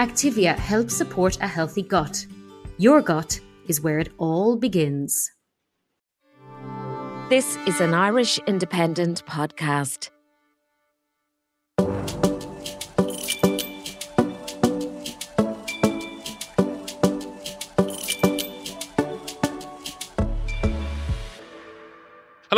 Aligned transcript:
Activia 0.00 0.56
helps 0.56 0.96
support 0.96 1.36
a 1.42 1.46
healthy 1.46 1.82
gut. 1.82 2.26
Your 2.78 3.02
gut 3.02 3.38
is 3.68 3.82
where 3.82 3.98
it 3.98 4.08
all 4.16 4.56
begins. 4.56 5.30
This 7.28 7.58
is 7.66 7.82
an 7.82 7.92
Irish 7.92 8.38
Independent 8.46 9.22
podcast. 9.26 10.08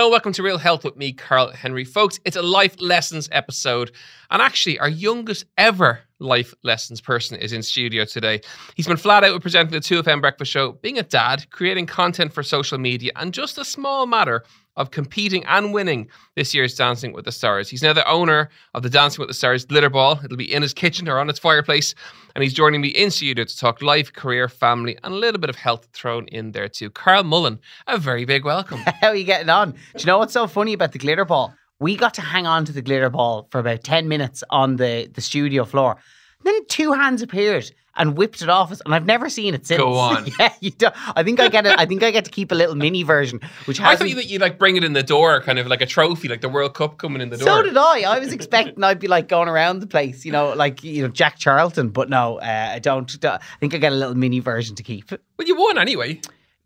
Hello, 0.03 0.11
welcome 0.11 0.33
to 0.33 0.43
Real 0.43 0.59
Health 0.59 0.83
with 0.83 0.97
me, 0.97 1.13
Carl 1.13 1.53
Henry. 1.53 1.85
Folks, 1.85 2.19
it's 2.25 2.35
a 2.35 2.43
life 2.43 2.75
lessons 2.81 3.29
episode. 3.31 3.93
And 4.33 4.43
actually, 4.43 4.77
our 4.81 4.89
youngest 4.89 5.45
ever 5.57 6.01
life 6.19 6.53
lessons 6.65 7.01
person 7.01 7.37
is 7.37 7.53
in 7.53 7.63
studio 7.63 8.05
today. 8.05 8.41
He's 8.75 8.89
been 8.89 8.97
flat 8.97 9.23
out 9.23 9.33
with 9.33 9.43
presenting 9.43 9.71
the 9.71 9.79
2FM 9.79 10.21
breakfast 10.21 10.51
show, 10.51 10.73
being 10.73 10.99
a 10.99 11.05
dad, 11.05 11.49
creating 11.51 11.87
content 11.87 12.33
for 12.33 12.43
social 12.43 12.79
media, 12.79 13.13
and 13.15 13.33
just 13.33 13.59
a 13.59 13.65
small 13.65 14.07
matter 14.07 14.43
of 14.77 14.91
competing 14.91 15.45
and 15.45 15.73
winning 15.73 16.09
this 16.37 16.55
year's 16.55 16.75
Dancing 16.75 17.13
with 17.13 17.25
the 17.25 17.33
Stars. 17.33 17.69
He's 17.69 17.83
now 17.83 17.93
the 17.93 18.09
owner 18.09 18.49
of 18.75 18.83
the 18.83 18.91
Dancing 18.91 19.21
with 19.21 19.29
the 19.29 19.35
Stars 19.35 19.65
glitter 19.65 19.91
ball. 19.91 20.21
It'll 20.25 20.37
be 20.37 20.53
in 20.53 20.63
his 20.63 20.73
kitchen 20.73 21.09
or 21.09 21.19
on 21.19 21.29
his 21.29 21.39
fireplace. 21.39 21.95
And 22.35 22.43
he's 22.43 22.55
joining 22.55 22.81
me 22.81 22.89
in 22.89 23.11
studio 23.11 23.45
to 23.45 23.57
talk 23.59 23.83
life, 23.83 24.13
career, 24.13 24.49
family, 24.49 24.97
and 25.03 25.13
a 25.13 25.17
little 25.17 25.41
bit 25.41 25.51
of 25.51 25.57
health 25.57 25.89
thrown 25.93 26.27
in 26.29 26.53
there 26.53 26.69
too. 26.69 26.91
Carl 26.91 27.25
Mullan, 27.25 27.59
a 27.87 27.99
very 27.99 28.25
big 28.25 28.45
welcome. 28.45 28.79
How 29.01 29.09
are 29.09 29.17
you 29.17 29.25
getting 29.25 29.51
on? 29.51 29.73
Do 29.73 29.77
you 29.99 30.07
know 30.07 30.19
what's 30.19 30.33
so 30.33 30.47
funny 30.47 30.73
about 30.73 30.93
the 30.93 30.99
glitter 30.99 31.25
ball? 31.25 31.55
We 31.79 31.97
got 31.97 32.15
to 32.15 32.23
hang 32.23 32.47
on 32.47 32.65
to 32.67 32.73
the 32.73 32.83
glitter 32.83 33.11
ball 33.11 33.49
for 33.51 33.59
about 33.59 33.83
10 33.83 34.09
minutes 34.09 34.45
on 34.51 34.77
the, 34.77 35.11
the 35.13 35.21
studio 35.21 35.65
floor. 35.65 35.99
Then 36.45 36.65
two 36.67 36.93
hands 36.93 37.23
appeared 37.23 37.71
and 37.97 38.17
whipped 38.17 38.43
it 38.43 38.49
off 38.49 38.73
us, 38.73 38.81
and 38.85 38.95
I've 38.95 39.05
never 39.05 39.29
seen 39.29 39.55
it 39.55 39.67
since. 39.67 39.79
Go 39.79 39.95
on. 39.95 40.27
yeah, 40.39 40.53
you 40.61 40.71
do. 40.71 40.89
I 41.15 41.23
think 41.23 41.41
I 41.41 41.49
get 41.49 41.67
it. 41.67 41.79
I 41.79 41.87
think 41.87 42.03
I 42.03 42.11
get 42.11 42.25
to 42.25 42.31
keep 42.31 42.53
a 42.53 42.55
little 42.55 42.75
mini 42.75 43.03
version, 43.03 43.41
which 43.67 43.81
I 43.81 43.97
thought 43.97 44.09
you 44.09 44.15
that 44.17 44.27
you 44.27 44.39
like 44.39 44.59
bring 44.59 44.77
it 44.77 44.85
in 44.85 44.93
the 44.93 45.03
door, 45.03 45.41
kind 45.43 45.59
of 45.59 45.67
like 45.67 45.81
a 45.83 45.87
trophy, 45.87 46.29
like 46.29 46.41
the 46.41 46.49
World 46.49 46.75
Cup 46.75 46.99
coming 46.99 47.21
in 47.21 47.31
the 47.31 47.37
door. 47.37 47.47
So 47.47 47.63
did 47.63 47.77
I. 47.77 48.03
I 48.03 48.19
was 48.19 48.33
expecting 48.33 48.83
I'd 48.83 48.99
be 48.99 49.09
like 49.09 49.29
going 49.29 49.49
around 49.49 49.81
the 49.81 49.87
place, 49.87 50.25
you 50.25 50.33
know, 50.33 50.53
like 50.55 50.83
you 50.83 51.03
know 51.03 51.09
Jack 51.09 51.39
Charlton, 51.39 51.91
but 51.91 52.09
no, 52.09 52.39
uh, 52.39 52.71
I 52.73 52.79
don't. 52.79 53.13
I 53.25 53.41
think 53.61 53.75
I 53.75 53.79
get 53.79 53.93
a 53.93 53.97
little 53.97 54.15
mini 54.15 54.41
version 54.41 54.75
to 54.77 54.83
keep. 54.83 55.11
Well, 55.11 55.47
you 55.47 55.57
won 55.57 55.79
anyway. 55.79 56.21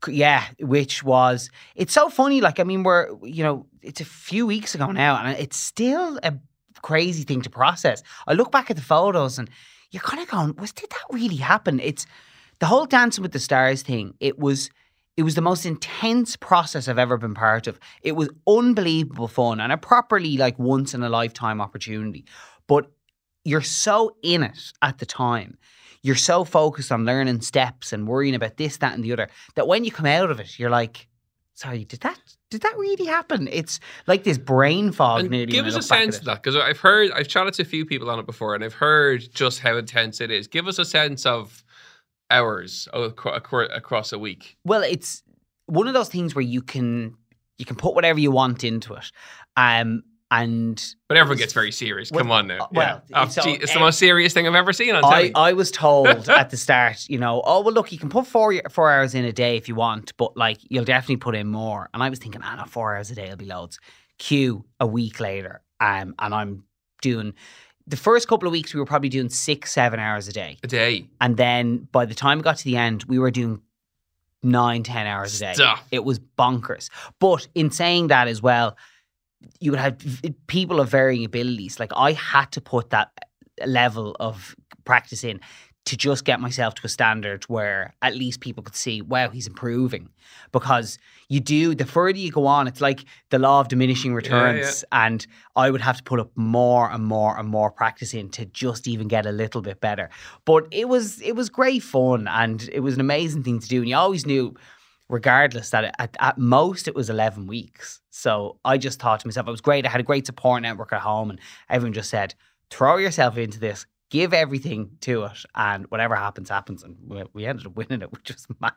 Yeah, 0.07 0.45
which 0.61 1.03
was 1.03 1.51
it's 1.75 1.93
so 1.93 2.09
funny. 2.09 2.41
Like 2.41 2.61
I 2.61 2.65
mean, 2.65 2.83
we're 2.83 3.09
you 3.23 3.43
know 3.43 3.67
it's 3.83 4.01
a 4.01 4.05
few 4.05 4.47
weeks 4.47 4.75
ago 4.75 4.93
now, 4.93 5.17
and 5.17 5.37
it's 5.39 5.57
still 5.57 6.19
a 6.23 6.35
crazy 6.83 7.25
thing 7.25 7.43
to 7.43 7.51
process. 7.51 8.03
I 8.27 8.35
look 8.35 8.53
back 8.53 8.71
at 8.71 8.77
the 8.77 8.83
photos 8.83 9.39
and 9.39 9.51
you're 9.91 10.03
kind 10.03 10.23
of 10.23 10.29
going, 10.29 10.55
was 10.57 10.73
did 10.73 10.91
that 10.91 11.05
really 11.11 11.37
happen? 11.37 11.81
It's 11.81 12.07
the 12.59 12.67
whole 12.67 12.87
Dancing 12.87 13.23
with 13.23 13.33
the 13.33 13.39
Stars 13.39 13.83
thing. 13.83 14.15
It 14.21 14.39
was 14.39 14.71
it 15.17 15.23
was 15.23 15.35
the 15.35 15.41
most 15.41 15.65
intense 15.65 16.37
process 16.37 16.89
I've 16.89 16.99
ever 16.99 17.17
been 17.17 17.33
part 17.33 17.67
of. 17.67 17.81
It 18.03 18.13
was 18.13 18.29
unbelievable 18.47 19.29
fun 19.29 19.61
and 19.61 19.73
a 19.73 19.79
properly 19.79 20.37
like 20.37 20.59
once 20.59 20.93
in 20.93 21.03
a 21.03 21.09
lifetime 21.09 21.61
opportunity. 21.61 22.27
But 22.67 22.91
you're 23.45 23.63
so 23.63 24.15
in 24.23 24.43
it 24.43 24.73
at 24.83 24.99
the 24.99 25.07
time. 25.07 25.57
You're 26.03 26.17
so 26.17 26.45
focused 26.45 26.93
on 26.93 27.07
learning 27.07 27.41
steps 27.41 27.93
and 27.93 28.07
worrying 28.07 28.35
about 28.35 28.59
this, 28.59 28.77
that, 28.79 28.95
and 28.95 29.03
the 29.03 29.13
other 29.13 29.29
that 29.55 29.67
when 29.67 29.85
you 29.85 29.91
come 29.91 30.07
out 30.07 30.31
of 30.31 30.39
it, 30.39 30.59
you're 30.59 30.71
like, 30.71 31.09
sorry, 31.57 31.85
did 31.85 32.01
that 32.01 32.19
did 32.51 32.61
that 32.61 32.77
really 32.79 33.07
happen? 33.07 33.49
It's 33.51 33.81
like 34.07 34.23
this 34.23 34.39
brain 34.39 34.93
fog 34.93 35.23
And 35.23 35.31
nearly. 35.31 35.47
give 35.47 35.67
us 35.67 35.75
a 35.75 35.79
look 35.79 35.89
back 35.89 35.99
at 35.99 36.03
sense 36.05 36.19
of 36.19 36.25
that 36.27 36.43
because 36.43 36.55
I've 36.55 36.79
heard, 36.79 37.11
I've 37.11 37.27
chatted 37.27 37.55
to 37.55 37.63
a 37.63 37.65
few 37.65 37.85
people 37.85 38.09
on 38.09 38.21
it 38.21 38.27
before, 38.27 38.55
and 38.55 38.63
I've 38.63 38.75
heard 38.75 39.27
just 39.35 39.59
how 39.59 39.77
intense 39.77 40.21
it 40.21 40.31
is. 40.31 40.47
Give 40.47 40.69
us 40.69 40.79
a 40.79 40.85
sense 40.85 41.27
of 41.27 41.65
hours 42.31 42.89
acro- 42.95 43.35
acro- 43.35 43.69
across 43.69 44.13
a 44.13 44.19
week. 44.19 44.57
Well, 44.65 44.83
it's 44.83 45.23
one 45.67 45.89
of 45.89 45.95
those 45.95 46.09
things 46.09 46.35
where 46.37 46.43
you 46.45 46.63
can 46.63 47.17
you 47.59 47.65
can 47.65 47.77
put 47.77 47.95
whatever 47.95 48.21
you 48.21 48.31
want 48.31 48.63
into 48.65 48.95
it, 48.95 49.11
um, 49.57 50.03
and 50.31 50.83
But 51.09 51.17
everyone 51.17 51.39
gets 51.39 51.53
very 51.53 51.71
serious. 51.71 52.11
Well, 52.11 52.21
Come 52.21 52.33
on 52.33 52.47
now. 52.49 52.69
well, 52.73 53.03
yeah. 53.09 53.23
Oh, 53.23 53.29
so, 53.29 53.43
gee, 53.43 53.53
it's 53.53 53.73
the 53.73 53.79
uh, 53.79 53.83
most 53.83 53.99
serious 53.99 54.33
thing 54.33 54.47
I've 54.47 54.55
ever 54.55 54.73
seen 54.73 54.95
on 54.95 55.05
I. 55.05 55.31
I 55.35 55.53
was 55.53 55.71
told 55.71 56.07
at 56.29 56.51
the 56.51 56.57
start, 56.57 57.09
you 57.09 57.19
know, 57.19 57.43
oh 57.45 57.61
well, 57.61 57.73
look, 57.73 57.93
you 57.93 57.99
can 57.99 58.09
put 58.09 58.27
four 58.27 58.61
four 58.71 58.91
hours 58.91 59.15
in 59.15 59.25
a 59.25 59.33
day 59.33 59.57
if 59.57 59.69
you 59.69 59.75
want, 59.75 60.17
but 60.17 60.37
like 60.37 60.59
you'll 60.69 60.85
definitely 60.85 61.19
put 61.19 61.35
in 61.35 61.47
more. 61.47 61.89
And 61.95 62.03
I 62.03 62.11
was 62.11 62.19
thinking, 62.19 62.41
ah, 62.45 62.57
no, 62.57 62.65
four 62.65 62.97
hours 62.97 63.11
a 63.11 63.15
day 63.15 63.29
will 63.29 63.37
be 63.37 63.47
loads. 63.47 63.79
Q 64.19 64.65
a 64.81 64.87
week 64.87 65.21
later, 65.21 65.63
um, 65.81 66.15
and 66.19 66.35
I'm 66.35 66.65
doing 67.03 67.35
the 67.87 67.97
first 67.97 68.27
couple 68.27 68.49
of 68.49 68.53
weeks 68.53 68.75
we 68.75 68.81
were 68.81 68.87
probably 68.87 69.09
doing 69.11 69.29
six 69.29 69.73
seven 69.73 70.01
hours 70.01 70.27
a 70.27 70.33
day, 70.33 70.59
a 70.65 70.67
day. 70.67 71.07
and 71.21 71.37
then 71.37 71.87
by 71.93 72.05
the 72.05 72.15
time 72.15 72.39
we 72.39 72.43
got 72.43 72.57
to 72.59 72.65
the 72.65 72.77
end, 72.77 73.05
we 73.05 73.19
were 73.19 73.31
doing 73.31 73.61
nine 74.43 74.83
ten 74.83 75.07
hours 75.07 75.37
a 75.37 75.39
day. 75.41 75.55
It 75.93 76.05
was 76.05 76.19
bonkers. 76.19 76.89
But 77.21 77.47
in 77.55 77.71
saying 77.71 78.09
that 78.09 78.27
as 78.27 78.43
well, 78.43 78.77
you 79.61 79.71
would 79.71 79.81
have 79.81 79.99
people 80.47 80.81
of 80.81 80.91
varying 80.91 81.25
abilities. 81.25 81.79
Like 81.79 81.93
I 81.95 82.13
had 82.13 82.53
to 82.53 82.61
put 82.61 82.91
that 82.91 83.13
level 83.65 84.17
of 84.21 84.55
practice 84.85 85.25
in 85.25 85.41
to 85.87 85.97
just 85.97 86.25
get 86.25 86.41
myself 86.41 86.75
to 86.75 86.83
a 86.85 86.89
standard 86.89 87.45
where 87.45 87.95
at 88.03 88.15
least 88.15 88.41
people 88.41 88.61
could 88.61 88.75
see, 88.75 89.01
wow, 89.01 89.31
he's 89.31 89.47
improving. 89.47 90.09
Because 90.51 90.99
you 91.29 91.39
do, 91.39 91.77
the 91.77 91.87
further 91.87 92.19
you 92.19 92.33
go 92.33 92.47
on, 92.47 92.67
it's 92.67 92.81
like 92.81 93.05
the 93.31 93.39
law 93.39 93.61
of 93.61 93.69
diminishing 93.69 94.13
returns. 94.13 94.85
And 94.91 95.25
I 95.55 95.71
would 95.71 95.81
have 95.81 95.99
to 95.99 96.03
put 96.03 96.19
up 96.19 96.33
more 96.35 96.91
and 96.91 97.05
more 97.05 97.39
and 97.39 97.49
more 97.49 97.71
practice 97.71 98.15
in 98.15 98.31
to 98.31 98.47
just 98.47 98.89
even 98.89 99.07
get 99.07 99.27
a 99.27 99.33
little 99.33 99.63
bit 99.63 99.81
better. 99.81 100.11
But 100.45 100.67
it 100.73 100.89
was 100.89 101.21
it 101.21 101.37
was 101.37 101.49
great 101.49 101.85
fun 101.85 102.27
and 102.27 102.69
it 102.73 102.81
was 102.81 102.95
an 102.95 103.01
amazing 103.01 103.45
thing 103.45 103.61
to 103.61 103.69
do. 103.69 103.79
And 103.79 103.89
you 103.89 103.97
always 103.97 104.27
knew 104.27 104.57
regardless 105.09 105.71
that 105.71 105.95
at, 105.99 106.17
at 106.19 106.39
most 106.39 106.89
it 106.89 106.95
was 106.95 107.11
11 107.11 107.47
weeks. 107.47 108.01
So 108.11 108.59
i 108.65 108.79
just 108.79 109.01
thought 109.01 109.21
to 109.21 109.27
myself 109.27 109.47
it 109.47 109.51
was 109.51 109.61
great. 109.61 109.87
I 109.87 109.91
had 109.91 110.01
a 110.01 110.05
great 110.05 110.27
support 110.27 110.63
network 110.63 110.93
at 110.93 111.01
home 111.01 111.31
and 111.31 111.39
everyone 111.69 111.93
just 111.93 112.11
said 112.11 112.35
throw 112.71 112.97
yourself 112.97 113.39
into 113.39 113.61
this 113.61 113.87
give 114.11 114.33
everything 114.33 114.91
to 115.01 115.25
it 115.25 115.45
and 115.55 115.87
whatever 115.87 116.15
happens 116.15 116.49
happens. 116.49 116.83
And 116.83 116.97
we, 117.35 117.47
ended 117.47 117.67
up 117.67 117.77
winning 117.77 118.03
it 118.03 118.13
which 118.13 118.33
was 118.33 118.47
mad. 118.61 118.73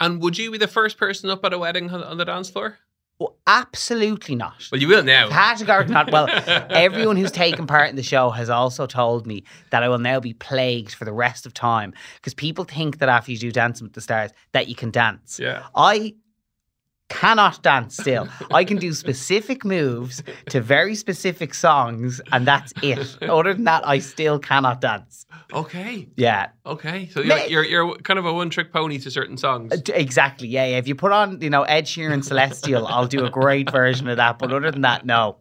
And 0.00 0.22
would 0.22 0.38
you 0.38 0.50
be 0.50 0.58
the 0.58 0.68
first 0.68 0.96
person 0.96 1.30
up 1.30 1.44
at 1.44 1.52
a 1.52 1.58
wedding 1.58 1.90
on 1.90 2.18
the 2.18 2.24
dance 2.24 2.50
floor? 2.50 2.78
Well, 3.18 3.36
absolutely 3.48 4.36
not 4.36 4.68
Well, 4.70 4.80
you 4.80 4.86
will 4.86 5.02
now. 5.02 5.28
Categorically 5.28 5.92
not. 5.92 6.12
Well, 6.12 6.28
everyone 6.70 7.16
who's 7.16 7.32
taken 7.32 7.66
part 7.66 7.90
in 7.90 7.96
the 7.96 8.02
show 8.02 8.30
has 8.30 8.48
also 8.48 8.86
told 8.86 9.26
me 9.26 9.42
that 9.70 9.82
I 9.82 9.88
will 9.88 9.98
now 9.98 10.20
be 10.20 10.34
plagued 10.34 10.94
for 10.94 11.04
the 11.04 11.12
rest 11.12 11.44
of 11.44 11.52
time 11.52 11.92
because 12.16 12.34
people 12.34 12.64
think 12.64 12.98
that 12.98 13.08
after 13.08 13.32
you 13.32 13.38
do 13.38 13.50
Dancing 13.50 13.86
with 13.86 13.94
the 13.94 14.00
Stars 14.00 14.30
that 14.52 14.68
you 14.68 14.76
can 14.76 14.92
dance. 14.92 15.40
Yeah. 15.40 15.64
I 15.74 16.14
cannot 17.08 17.62
dance 17.62 17.96
still. 17.96 18.28
I 18.52 18.64
can 18.64 18.76
do 18.76 18.92
specific 18.92 19.64
moves 19.64 20.22
to 20.50 20.60
very 20.60 20.94
specific 20.94 21.54
songs 21.54 22.20
and 22.32 22.46
that's 22.46 22.72
it. 22.82 23.16
Other 23.22 23.54
than 23.54 23.64
that, 23.64 23.86
I 23.86 23.98
still 23.98 24.38
cannot 24.38 24.80
dance. 24.80 25.26
Okay. 25.52 26.08
Yeah. 26.16 26.48
Okay. 26.66 27.08
So 27.08 27.20
you're, 27.20 27.38
you're, 27.46 27.64
you're 27.64 27.94
kind 27.96 28.18
of 28.18 28.26
a 28.26 28.32
one 28.32 28.50
trick 28.50 28.72
pony 28.72 28.98
to 28.98 29.10
certain 29.10 29.36
songs. 29.36 29.72
Uh, 29.72 29.78
Exactly. 29.94 30.48
Yeah, 30.48 30.66
yeah. 30.66 30.76
If 30.76 30.86
you 30.86 30.94
put 30.94 31.12
on, 31.12 31.40
you 31.40 31.50
know, 31.50 31.62
Ed 31.62 31.84
Sheeran 31.84 32.22
Celestial, 32.24 32.86
I'll 32.86 33.06
do 33.06 33.24
a 33.24 33.30
great 33.30 33.70
version 33.70 34.08
of 34.08 34.18
that. 34.18 34.38
But 34.38 34.52
other 34.52 34.70
than 34.70 34.82
that, 34.82 35.06
no. 35.06 35.38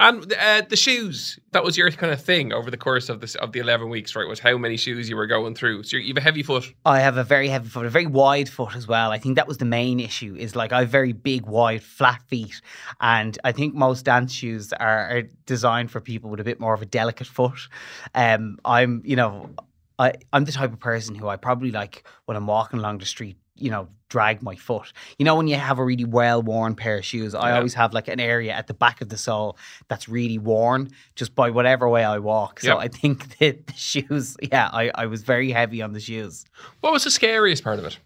And 0.00 0.32
uh, 0.32 0.62
the 0.68 0.76
shoes, 0.76 1.40
that 1.50 1.64
was 1.64 1.76
your 1.76 1.90
kind 1.90 2.12
of 2.12 2.22
thing 2.22 2.52
over 2.52 2.70
the 2.70 2.76
course 2.76 3.08
of 3.08 3.20
this 3.20 3.34
of 3.34 3.50
the 3.50 3.58
11 3.58 3.88
weeks, 3.88 4.14
right? 4.14 4.28
Was 4.28 4.38
how 4.38 4.56
many 4.56 4.76
shoes 4.76 5.10
you 5.10 5.16
were 5.16 5.26
going 5.26 5.56
through. 5.56 5.82
So 5.82 5.96
you 5.96 6.08
have 6.08 6.18
a 6.18 6.20
heavy 6.20 6.44
foot. 6.44 6.72
I 6.84 7.00
have 7.00 7.16
a 7.16 7.24
very 7.24 7.48
heavy 7.48 7.68
foot, 7.68 7.84
a 7.84 7.90
very 7.90 8.06
wide 8.06 8.48
foot 8.48 8.76
as 8.76 8.86
well. 8.86 9.10
I 9.10 9.18
think 9.18 9.34
that 9.34 9.48
was 9.48 9.58
the 9.58 9.64
main 9.64 9.98
issue. 9.98 10.36
Is 10.36 10.54
like 10.54 10.72
I 10.72 10.80
have 10.80 10.88
very 10.88 11.12
big, 11.12 11.46
wide, 11.46 11.82
flat 11.82 12.22
feet, 12.28 12.60
and 13.00 13.36
I 13.42 13.50
think 13.50 13.74
most 13.74 14.04
dance 14.04 14.32
shoes 14.32 14.72
are, 14.72 15.16
are 15.16 15.22
designed 15.46 15.90
for 15.90 16.00
people 16.00 16.30
with 16.30 16.38
a 16.38 16.44
bit 16.44 16.60
more 16.60 16.74
of 16.74 16.80
a 16.80 16.86
delicate 16.86 17.26
foot. 17.26 17.68
Um, 18.14 18.58
I'm, 18.64 19.02
you 19.04 19.16
know, 19.16 19.50
I 19.98 20.12
I'm 20.32 20.44
the 20.44 20.52
type 20.52 20.72
of 20.72 20.78
person 20.78 21.16
who 21.16 21.26
I 21.26 21.34
probably 21.34 21.72
like 21.72 22.04
when 22.26 22.36
I'm 22.36 22.46
walking 22.46 22.78
along 22.78 22.98
the 22.98 23.06
street. 23.06 23.36
You 23.58 23.70
know, 23.70 23.88
drag 24.08 24.42
my 24.42 24.54
foot. 24.56 24.92
You 25.18 25.24
know, 25.26 25.36
when 25.36 25.48
you 25.48 25.56
have 25.56 25.78
a 25.78 25.84
really 25.84 26.04
well 26.04 26.42
worn 26.42 26.74
pair 26.74 26.98
of 26.98 27.04
shoes, 27.04 27.34
I 27.34 27.50
Yeah. 27.50 27.56
always 27.56 27.74
have 27.74 27.92
like 27.92 28.08
an 28.08 28.20
area 28.20 28.52
at 28.52 28.66
the 28.66 28.74
back 28.74 29.00
of 29.00 29.08
the 29.10 29.18
sole 29.18 29.58
that's 29.88 30.08
really 30.08 30.38
worn 30.38 30.90
just 31.14 31.34
by 31.34 31.50
whatever 31.50 31.88
way 31.88 32.04
I 32.04 32.18
walk. 32.18 32.60
So 32.60 32.68
Yep. 32.68 32.78
I 32.78 32.88
think 32.88 33.16
that 33.38 33.66
the 33.66 33.72
shoes, 33.74 34.36
yeah, 34.40 34.70
I, 34.72 34.90
I 34.94 35.06
was 35.06 35.22
very 35.22 35.50
heavy 35.50 35.82
on 35.82 35.92
the 35.92 36.00
shoes. 36.00 36.44
What 36.80 36.92
was 36.92 37.04
the 37.04 37.10
scariest 37.10 37.62
part 37.64 37.78
of 37.78 37.84
it? 37.84 37.98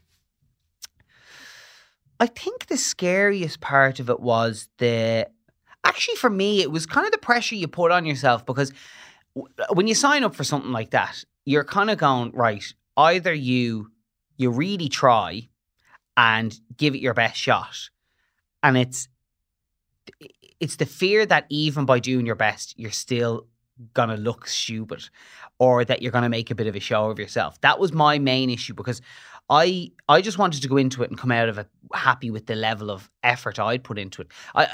I 2.20 2.26
think 2.26 2.66
the 2.66 2.76
scariest 2.76 3.60
part 3.60 3.98
of 4.00 4.08
it 4.08 4.20
was 4.20 4.68
the 4.78 5.28
actually 5.84 6.16
for 6.16 6.30
me 6.30 6.62
it 6.62 6.70
was 6.70 6.86
kind 6.86 7.04
of 7.06 7.10
the 7.12 7.18
pressure 7.18 7.56
you 7.56 7.66
put 7.66 7.90
on 7.90 8.06
yourself 8.06 8.46
because 8.46 8.72
when 9.72 9.88
you 9.88 9.94
sign 9.94 10.22
up 10.22 10.32
for 10.34 10.44
something 10.44 10.70
like 10.70 10.90
that 10.90 11.24
you're 11.44 11.64
kind 11.64 11.90
of 11.90 11.98
going 11.98 12.30
right 12.32 12.72
either 12.96 13.34
you 13.34 13.90
you 14.36 14.50
really 14.50 14.88
try 14.88 15.48
and 16.16 16.58
give 16.76 16.94
it 16.94 17.00
your 17.00 17.14
best 17.14 17.36
shot 17.36 17.90
and 18.62 18.76
it's 18.76 19.08
it's 20.60 20.76
the 20.76 20.86
fear 20.86 21.24
that 21.26 21.46
even 21.48 21.84
by 21.84 21.98
doing 21.98 22.26
your 22.26 22.34
best 22.34 22.78
you're 22.78 22.90
still 22.90 23.46
gonna 23.94 24.16
look 24.16 24.46
stupid 24.46 25.08
or 25.58 25.84
that 25.84 26.02
you're 26.02 26.12
gonna 26.12 26.28
make 26.28 26.50
a 26.50 26.54
bit 26.54 26.66
of 26.66 26.76
a 26.76 26.80
show 26.80 27.10
of 27.10 27.18
yourself 27.18 27.60
that 27.62 27.78
was 27.78 27.92
my 27.92 28.18
main 28.18 28.50
issue 28.50 28.74
because 28.74 29.00
I 29.48 29.90
I 30.08 30.20
just 30.20 30.38
wanted 30.38 30.62
to 30.62 30.68
go 30.68 30.76
into 30.76 31.02
it 31.02 31.10
and 31.10 31.18
come 31.18 31.32
out 31.32 31.48
of 31.48 31.58
it 31.58 31.68
happy 31.92 32.30
with 32.30 32.46
the 32.46 32.54
level 32.54 32.90
of 32.90 33.10
effort 33.22 33.58
I'd 33.58 33.84
put 33.84 33.98
into 33.98 34.22
it. 34.22 34.28
I 34.54 34.68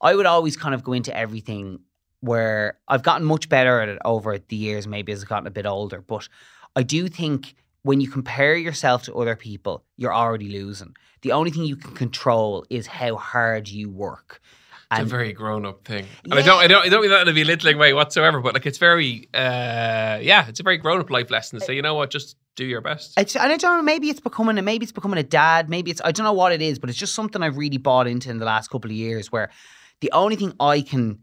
I 0.00 0.14
would 0.14 0.26
always 0.26 0.56
kind 0.56 0.74
of 0.74 0.84
go 0.84 0.92
into 0.92 1.16
everything 1.16 1.80
where 2.20 2.78
I've 2.86 3.02
gotten 3.02 3.26
much 3.26 3.48
better 3.48 3.80
at 3.80 3.88
it 3.88 3.98
over 4.04 4.38
the 4.38 4.56
years, 4.56 4.86
maybe 4.86 5.12
as 5.12 5.22
I've 5.22 5.28
gotten 5.28 5.48
a 5.48 5.50
bit 5.50 5.66
older. 5.66 6.00
But 6.00 6.28
I 6.76 6.84
do 6.84 7.08
think 7.08 7.54
when 7.82 8.00
you 8.00 8.08
compare 8.08 8.56
yourself 8.56 9.04
to 9.04 9.14
other 9.14 9.36
people, 9.36 9.84
you're 9.96 10.14
already 10.14 10.48
losing. 10.48 10.94
The 11.22 11.32
only 11.32 11.50
thing 11.50 11.64
you 11.64 11.76
can 11.76 11.94
control 11.94 12.64
is 12.70 12.86
how 12.86 13.16
hard 13.16 13.68
you 13.68 13.90
work. 13.90 14.40
It's 14.90 15.00
a 15.00 15.04
very 15.04 15.32
grown 15.32 15.64
up 15.64 15.86
thing. 15.86 16.06
And 16.24 16.34
I 16.34 16.42
don't 16.42 16.58
I 16.58 16.66
don't 16.66 16.84
I 16.84 16.88
don't 16.90 17.00
mean 17.00 17.10
that 17.10 17.22
in 17.22 17.28
a 17.28 17.32
belittling 17.32 17.78
way 17.78 17.94
whatsoever, 17.94 18.40
but 18.42 18.52
like 18.52 18.66
it's 18.66 18.76
very 18.76 19.28
uh 19.32 20.18
yeah, 20.20 20.46
it's 20.48 20.60
a 20.60 20.62
very 20.62 20.76
grown 20.76 21.00
up 21.00 21.08
life 21.08 21.30
lesson 21.30 21.58
to 21.58 21.64
say, 21.64 21.74
you 21.74 21.80
know 21.80 21.94
what, 21.94 22.10
just 22.10 22.36
do 22.56 22.66
your 22.66 22.82
best. 22.82 23.18
It's, 23.18 23.34
and 23.34 23.50
I 23.50 23.56
don't 23.56 23.78
know, 23.78 23.82
maybe 23.82 24.10
it's 24.10 24.20
becoming 24.20 24.58
a, 24.58 24.62
maybe 24.62 24.82
it's 24.82 24.92
becoming 24.92 25.18
a 25.18 25.22
dad, 25.22 25.70
maybe 25.70 25.90
it's, 25.90 26.02
I 26.04 26.12
don't 26.12 26.24
know 26.24 26.34
what 26.34 26.52
it 26.52 26.60
is, 26.60 26.78
but 26.78 26.90
it's 26.90 26.98
just 26.98 27.14
something 27.14 27.42
I've 27.42 27.56
really 27.56 27.78
bought 27.78 28.06
into 28.06 28.28
in 28.28 28.36
the 28.38 28.44
last 28.44 28.68
couple 28.68 28.90
of 28.90 28.96
years 28.96 29.32
where 29.32 29.50
the 30.02 30.12
only 30.12 30.36
thing 30.36 30.52
I 30.60 30.82
can, 30.82 31.20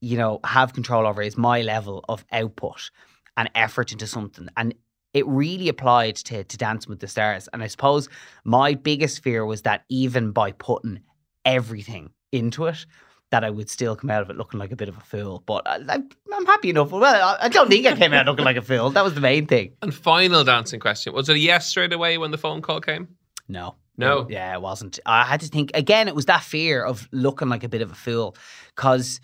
you 0.00 0.16
know, 0.16 0.40
have 0.42 0.72
control 0.72 1.06
over 1.06 1.22
is 1.22 1.36
my 1.36 1.62
level 1.62 2.04
of 2.08 2.24
output 2.32 2.90
and 3.36 3.48
effort 3.54 3.92
into 3.92 4.08
something. 4.08 4.48
And 4.56 4.74
it 5.14 5.26
really 5.26 5.68
applied 5.68 6.16
to, 6.16 6.44
to 6.44 6.56
Dancing 6.56 6.90
with 6.90 7.00
the 7.00 7.08
Stars. 7.08 7.48
And 7.52 7.62
I 7.62 7.66
suppose 7.66 8.08
my 8.44 8.74
biggest 8.74 9.22
fear 9.22 9.44
was 9.44 9.62
that 9.62 9.84
even 9.88 10.32
by 10.32 10.52
putting 10.52 11.00
everything 11.44 12.10
into 12.32 12.66
it, 12.66 12.86
that 13.30 13.44
I 13.44 13.50
would 13.50 13.70
still 13.70 13.96
come 13.96 14.10
out 14.10 14.22
of 14.22 14.30
it 14.30 14.36
looking 14.36 14.60
like 14.60 14.72
a 14.72 14.76
bit 14.76 14.88
of 14.88 14.96
a 14.96 15.00
fool. 15.00 15.42
But 15.46 15.66
I, 15.66 15.80
I'm, 15.88 16.08
I'm 16.32 16.46
happy 16.46 16.70
enough. 16.70 16.92
Well, 16.92 17.02
I, 17.02 17.46
I 17.46 17.48
don't 17.48 17.68
think 17.68 17.86
I 17.86 17.96
came 17.96 18.12
out 18.12 18.26
looking 18.26 18.44
like 18.44 18.56
a 18.56 18.62
fool. 18.62 18.90
That 18.90 19.04
was 19.04 19.14
the 19.14 19.20
main 19.20 19.46
thing. 19.46 19.72
And 19.80 19.92
final 19.92 20.44
dancing 20.44 20.80
question. 20.80 21.14
Was 21.14 21.28
it 21.28 21.36
a 21.36 21.38
yes 21.38 21.66
straight 21.66 21.92
away 21.92 22.18
when 22.18 22.30
the 22.30 22.38
phone 22.38 22.60
call 22.60 22.80
came? 22.80 23.08
No. 23.48 23.76
No. 23.96 24.26
Yeah, 24.28 24.54
it 24.54 24.62
wasn't. 24.62 24.98
I 25.06 25.24
had 25.24 25.40
to 25.40 25.48
think 25.48 25.70
again, 25.74 26.08
it 26.08 26.14
was 26.14 26.26
that 26.26 26.42
fear 26.42 26.84
of 26.84 27.08
looking 27.12 27.48
like 27.48 27.64
a 27.64 27.68
bit 27.68 27.82
of 27.82 27.90
a 27.90 27.94
fool. 27.94 28.36
Cause 28.74 29.20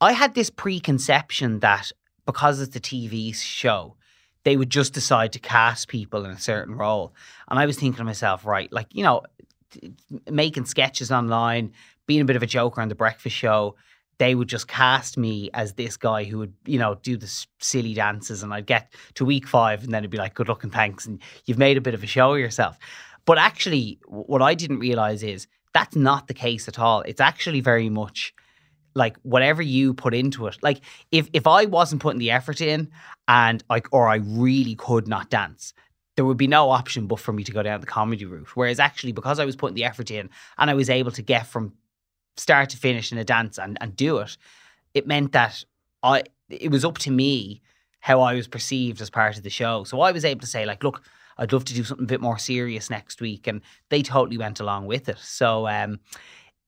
I 0.00 0.12
had 0.12 0.34
this 0.34 0.50
preconception 0.50 1.60
that 1.60 1.92
because 2.26 2.60
it's 2.60 2.74
the 2.74 2.80
TV 2.80 3.34
show, 3.34 3.96
they 4.44 4.56
would 4.56 4.70
just 4.70 4.92
decide 4.92 5.32
to 5.32 5.38
cast 5.38 5.88
people 5.88 6.24
in 6.24 6.30
a 6.30 6.38
certain 6.38 6.74
role. 6.74 7.14
And 7.48 7.58
I 7.58 7.66
was 7.66 7.76
thinking 7.76 7.98
to 7.98 8.04
myself, 8.04 8.44
right, 8.44 8.72
like, 8.72 8.88
you 8.92 9.04
know, 9.04 9.22
making 10.30 10.64
sketches 10.66 11.10
online, 11.10 11.72
being 12.06 12.20
a 12.20 12.24
bit 12.24 12.36
of 12.36 12.42
a 12.42 12.46
joker 12.46 12.80
on 12.80 12.88
the 12.88 12.94
breakfast 12.94 13.36
show, 13.36 13.76
they 14.18 14.34
would 14.34 14.48
just 14.48 14.68
cast 14.68 15.16
me 15.16 15.50
as 15.54 15.72
this 15.74 15.96
guy 15.96 16.24
who 16.24 16.38
would, 16.38 16.54
you 16.66 16.78
know, 16.78 16.96
do 16.96 17.16
the 17.16 17.44
silly 17.60 17.94
dances 17.94 18.42
and 18.42 18.52
I'd 18.52 18.66
get 18.66 18.92
to 19.14 19.24
week 19.24 19.46
five 19.46 19.82
and 19.82 19.92
then 19.92 20.00
it'd 20.00 20.10
be 20.10 20.18
like, 20.18 20.34
good 20.34 20.48
luck 20.48 20.62
and 20.64 20.72
thanks. 20.72 21.06
And 21.06 21.20
you've 21.46 21.58
made 21.58 21.76
a 21.76 21.80
bit 21.80 21.94
of 21.94 22.02
a 22.02 22.06
show 22.06 22.34
of 22.34 22.38
yourself. 22.38 22.78
But 23.24 23.38
actually, 23.38 23.98
what 24.06 24.42
I 24.42 24.54
didn't 24.54 24.80
realize 24.80 25.22
is 25.22 25.46
that's 25.72 25.96
not 25.96 26.26
the 26.26 26.34
case 26.34 26.68
at 26.68 26.78
all. 26.78 27.00
It's 27.02 27.20
actually 27.20 27.60
very 27.60 27.88
much 27.88 28.34
like 28.94 29.16
whatever 29.22 29.62
you 29.62 29.94
put 29.94 30.14
into 30.14 30.46
it. 30.46 30.56
Like 30.62 30.80
if 31.10 31.28
if 31.32 31.46
I 31.46 31.64
wasn't 31.64 32.02
putting 32.02 32.18
the 32.18 32.30
effort 32.30 32.60
in 32.60 32.90
and 33.28 33.62
like 33.68 33.88
or 33.92 34.08
I 34.08 34.16
really 34.16 34.74
could 34.74 35.08
not 35.08 35.30
dance, 35.30 35.74
there 36.16 36.24
would 36.24 36.36
be 36.36 36.46
no 36.46 36.70
option 36.70 37.06
but 37.06 37.20
for 37.20 37.32
me 37.32 37.44
to 37.44 37.52
go 37.52 37.62
down 37.62 37.80
the 37.80 37.86
comedy 37.86 38.24
route. 38.24 38.56
Whereas 38.56 38.80
actually 38.80 39.12
because 39.12 39.38
I 39.38 39.44
was 39.44 39.56
putting 39.56 39.76
the 39.76 39.84
effort 39.84 40.10
in 40.10 40.30
and 40.58 40.70
I 40.70 40.74
was 40.74 40.90
able 40.90 41.12
to 41.12 41.22
get 41.22 41.46
from 41.46 41.72
start 42.36 42.70
to 42.70 42.76
finish 42.76 43.12
in 43.12 43.18
a 43.18 43.24
dance 43.24 43.58
and, 43.58 43.76
and 43.80 43.94
do 43.94 44.18
it, 44.18 44.36
it 44.94 45.06
meant 45.06 45.32
that 45.32 45.64
I 46.02 46.24
it 46.48 46.70
was 46.70 46.84
up 46.84 46.98
to 46.98 47.10
me 47.10 47.62
how 48.00 48.20
I 48.20 48.34
was 48.34 48.48
perceived 48.48 49.00
as 49.00 49.10
part 49.10 49.36
of 49.36 49.44
the 49.44 49.50
show. 49.50 49.84
So 49.84 50.00
I 50.00 50.10
was 50.10 50.24
able 50.24 50.40
to 50.40 50.46
say 50.46 50.66
like, 50.66 50.82
look, 50.82 51.02
I'd 51.38 51.52
love 51.52 51.64
to 51.66 51.74
do 51.74 51.84
something 51.84 52.04
a 52.04 52.08
bit 52.08 52.20
more 52.20 52.38
serious 52.38 52.90
next 52.90 53.20
week, 53.20 53.46
and 53.46 53.62
they 53.88 54.02
totally 54.02 54.38
went 54.38 54.60
along 54.60 54.86
with 54.86 55.08
it. 55.08 55.18
So, 55.18 55.66
um, 55.68 56.00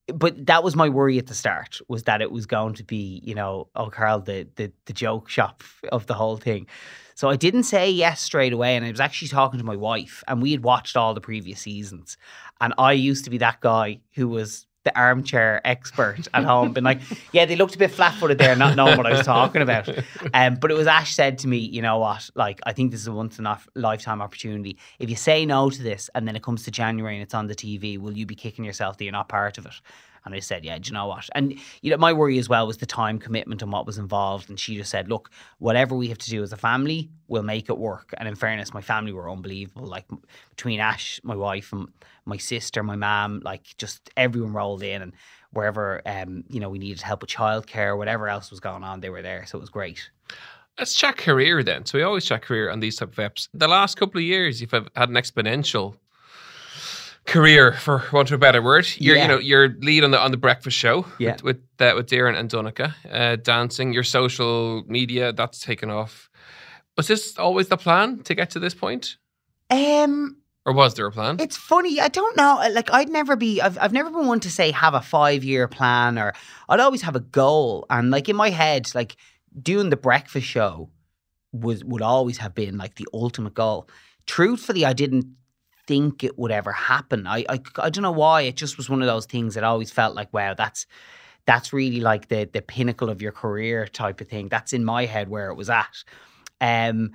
but 0.07 0.47
that 0.47 0.63
was 0.63 0.77
my 0.77 0.89
worry 0.89 1.19
at 1.19 1.27
the 1.27 1.35
start 1.35 1.81
was 1.89 2.03
that 2.05 2.21
it 2.21 2.31
was 2.31 2.47
going 2.47 2.75
to 2.75 2.85
be, 2.85 3.21
you 3.25 3.35
know, 3.35 3.69
oh, 3.75 3.89
Carl, 3.89 4.21
the 4.21 4.47
the 4.57 4.73
the 4.87 4.93
joke 4.93 5.29
shop 5.29 5.63
of 5.93 6.07
the 6.07 6.15
whole 6.15 6.37
thing. 6.37 6.67
So 7.15 7.31
I 7.31 7.37
didn't 7.37 7.63
say 7.63 7.91
yes 7.91 8.21
straight 8.21 8.53
away, 8.53 8.77
and 8.77 8.85
I 8.85 8.91
was 8.91 9.01
actually 9.01 9.29
talking 9.29 9.59
to 9.59 9.65
my 9.65 9.77
wife, 9.77 10.23
and 10.29 10.43
we 10.43 10.51
had 10.51 10.65
watched 10.65 10.97
all 10.97 11.15
the 11.15 11.21
previous 11.21 11.61
seasons, 11.61 12.17
and 12.61 12.75
I 12.77 12.93
used 12.93 13.25
to 13.25 13.31
be 13.31 13.39
that 13.39 13.61
guy 13.61 14.01
who 14.15 14.29
was 14.29 14.67
the 14.85 14.97
armchair 14.99 15.61
expert 15.65 16.29
at 16.35 16.45
home, 16.45 16.73
been 16.73 16.85
like, 16.85 17.01
yeah, 17.33 17.47
they 17.47 17.57
looked 17.57 17.75
a 17.75 17.79
bit 17.79 17.91
flat-footed 17.91 18.39
there, 18.39 18.55
not 18.55 18.77
knowing 18.77 18.97
what 18.97 19.07
I 19.07 19.13
was 19.13 19.27
talking 19.27 19.63
about. 19.63 19.89
Um, 20.35 20.57
but 20.57 20.71
it 20.71 20.75
was 20.75 20.87
Ash 20.87 21.15
said 21.15 21.39
to 21.39 21.49
me, 21.49 21.59
you 21.59 21.83
know 21.83 21.99
what? 21.99 22.29
Like, 22.35 22.61
I 22.67 22.73
think 22.73 22.91
this 22.91 23.01
is 23.01 23.07
a 23.07 23.13
once 23.13 23.39
in 23.39 23.47
a 23.47 23.59
lifetime 23.75 24.21
opportunity. 24.21 24.77
If 24.99 25.09
you 25.11 25.17
say 25.17 25.47
no 25.47 25.71
to 25.71 25.83
this, 25.83 26.11
and 26.15 26.29
then 26.29 26.37
it 26.37 26.43
comes 26.43 26.65
to 26.65 26.71
January 26.71 27.15
and 27.15 27.23
it's 27.23 27.35
on 27.35 27.47
the 27.47 27.55
TV, 27.55 27.99
will 27.99 28.17
you 28.17 28.27
be 28.27 28.35
kicking 28.35 28.65
yourself 28.65 28.99
that 28.99 29.05
you're 29.05 29.13
not 29.13 29.29
part 29.29 29.59
of 29.59 29.67
it? 29.67 29.75
And 30.25 30.35
I 30.35 30.41
said, 30.41 30.65
yeah, 30.65 30.79
do 30.79 30.89
you 30.89 30.95
know 30.95 31.07
what? 31.07 31.29
And 31.35 31.55
you 31.83 31.91
know, 31.91 31.97
my 31.97 32.13
worry 32.13 32.39
as 32.39 32.49
well 32.49 32.67
was 32.67 32.79
the 32.79 32.87
time 32.87 33.19
commitment 33.19 33.63
and 33.63 33.73
what 33.73 33.87
was 33.87 33.99
involved. 33.99 34.49
And 34.49 34.59
she 34.59 34.77
just 34.77 34.91
said, 34.91 35.09
look, 35.09 35.31
whatever 35.59 35.95
we 35.95 36.09
have 36.09 36.19
to 36.19 36.31
do 36.31 36.43
as 36.43 36.53
a 36.53 36.57
family, 36.57 37.11
we'll 37.29 37.43
make 37.43 37.69
it 37.69 37.79
work. 37.79 38.15
And 38.17 38.29
in 38.29 38.35
fairness, 38.35 38.73
my 38.73 38.81
family 38.81 39.13
were 39.13 39.31
unbelievable. 39.31 39.87
Like 39.87 40.07
between 40.51 40.81
Ash, 40.81 41.21
my 41.23 41.37
wife, 41.37 41.73
and 41.73 41.89
my 42.25 42.39
sister, 42.39 42.83
my 42.83 42.97
mom, 42.97 43.41
like 43.45 43.75
just 43.79 44.11
everyone 44.17 44.53
rolled 44.53 44.83
in 44.83 45.03
and 45.03 45.13
wherever 45.53 46.03
um, 46.07 46.45
you 46.49 46.61
know, 46.61 46.69
we 46.69 46.79
needed 46.79 47.01
help 47.01 47.23
with 47.23 47.31
childcare, 47.31 47.97
whatever 47.97 48.29
else 48.29 48.51
was 48.51 48.61
going 48.61 48.83
on, 48.83 49.01
they 49.01 49.11
were 49.11 49.23
there. 49.23 49.47
So 49.47 49.59
it 49.59 49.61
was 49.61 49.71
great. 49.71 50.11
Let's 50.79 50.95
check 50.95 51.19
career 51.19 51.63
then. 51.63 51.87
So 51.87 51.99
we 51.99 52.03
always 52.03 52.25
check 52.25 52.43
career 52.43 52.71
on 52.71 52.81
these 52.81 52.97
type 52.97 53.17
of 53.17 53.17
apps. 53.17 53.49
The 53.55 53.69
last 53.69 53.97
couple 53.97 54.19
of 54.19 54.25
years, 54.25 54.61
you've 54.61 54.73
had 54.73 54.89
an 54.97 55.15
exponential 55.15 55.95
career, 57.27 57.73
for 57.73 58.03
want 58.13 58.31
of 58.31 58.35
a 58.35 58.39
better 58.39 58.61
word. 58.63 58.87
You're, 58.99 59.17
Yeah. 59.17 59.23
you 59.23 59.29
know, 59.29 59.39
you're 59.39 59.69
lead 59.81 60.05
on 60.05 60.11
the 60.11 60.19
on 60.21 60.31
the 60.31 60.37
breakfast 60.37 60.77
show 60.77 61.07
Yeah. 61.19 61.33
with 61.33 61.43
with, 61.45 61.57
uh, 61.81 61.93
with 61.97 62.07
Doireann 62.09 62.39
and 62.39 62.51
Donncha, 62.51 62.95
uh, 63.11 63.37
dancing. 63.37 63.93
Your 63.93 64.05
social 64.05 64.85
media 64.87 65.33
that's 65.33 65.61
taken 65.61 65.91
off. 65.91 66.29
Was 66.97 67.07
this 67.09 67.39
always 67.39 67.69
the 67.69 67.77
plan 67.77 68.23
to 68.25 68.35
get 68.35 68.51
to 68.51 68.61
this 68.61 68.75
point, 68.75 69.17
Um 69.71 70.37
or 70.67 70.73
was 70.73 70.95
there 70.95 71.07
a 71.07 71.13
plan? 71.13 71.37
It's 71.41 71.57
funny. 71.57 72.01
I 72.01 72.09
don't 72.09 72.37
know. 72.37 72.59
uh, 72.61 72.71
Like 72.73 72.91
I'd 72.93 73.09
never 73.11 73.37
be. 73.37 73.61
I've 73.61 73.79
I've 73.81 73.93
never 73.93 74.11
been 74.11 74.27
one 74.27 74.41
to 74.41 74.51
say 74.51 74.71
have 74.71 74.95
a 74.95 75.01
five 75.03 75.43
year 75.45 75.67
plan 75.69 76.19
or 76.19 76.33
I'd 76.69 76.81
always 76.81 77.03
have 77.03 77.17
a 77.17 77.21
goal. 77.21 77.85
And 77.91 78.11
like 78.11 78.29
in 78.29 78.37
my 78.37 78.51
head, 78.51 78.91
like 78.95 79.17
doing 79.61 79.91
the 79.91 79.97
breakfast 79.97 80.47
show 80.47 80.91
was 81.53 81.85
would 81.85 82.03
always 82.03 82.39
have 82.39 82.55
been 82.55 82.77
like 82.79 82.95
the 82.97 83.07
ultimate 83.13 83.55
goal. 83.55 83.89
Truthfully, 84.27 84.85
I 84.87 84.93
didn't 84.93 85.27
think 85.87 86.25
it 86.25 86.39
would 86.39 86.51
ever 86.51 86.73
happen. 86.73 87.27
I 87.27 87.45
I, 87.49 87.61
I 87.79 87.91
don't 87.91 88.03
know 88.03 88.13
why. 88.13 88.43
It 88.43 88.57
just 88.57 88.77
was 88.77 88.89
one 88.91 89.03
of 89.03 89.07
those 89.07 89.27
things 89.27 89.55
that 89.55 89.65
I 89.65 89.69
always 89.69 89.91
felt 89.91 90.15
like, 90.15 90.33
wow, 90.33 90.55
that's 90.55 90.87
that's 91.47 91.73
really 91.73 92.01
like 92.01 92.29
the 92.29 92.49
the 92.53 92.63
pinnacle 92.63 93.11
of 93.11 93.21
your 93.23 93.33
career 93.33 93.87
type 93.87 94.21
of 94.21 94.29
thing. 94.29 94.49
That's 94.49 94.73
in 94.73 94.85
my 94.85 95.07
head 95.07 95.29
where 95.29 95.51
it 95.51 95.57
was 95.57 95.71
at. 95.71 96.05
Um, 96.61 97.11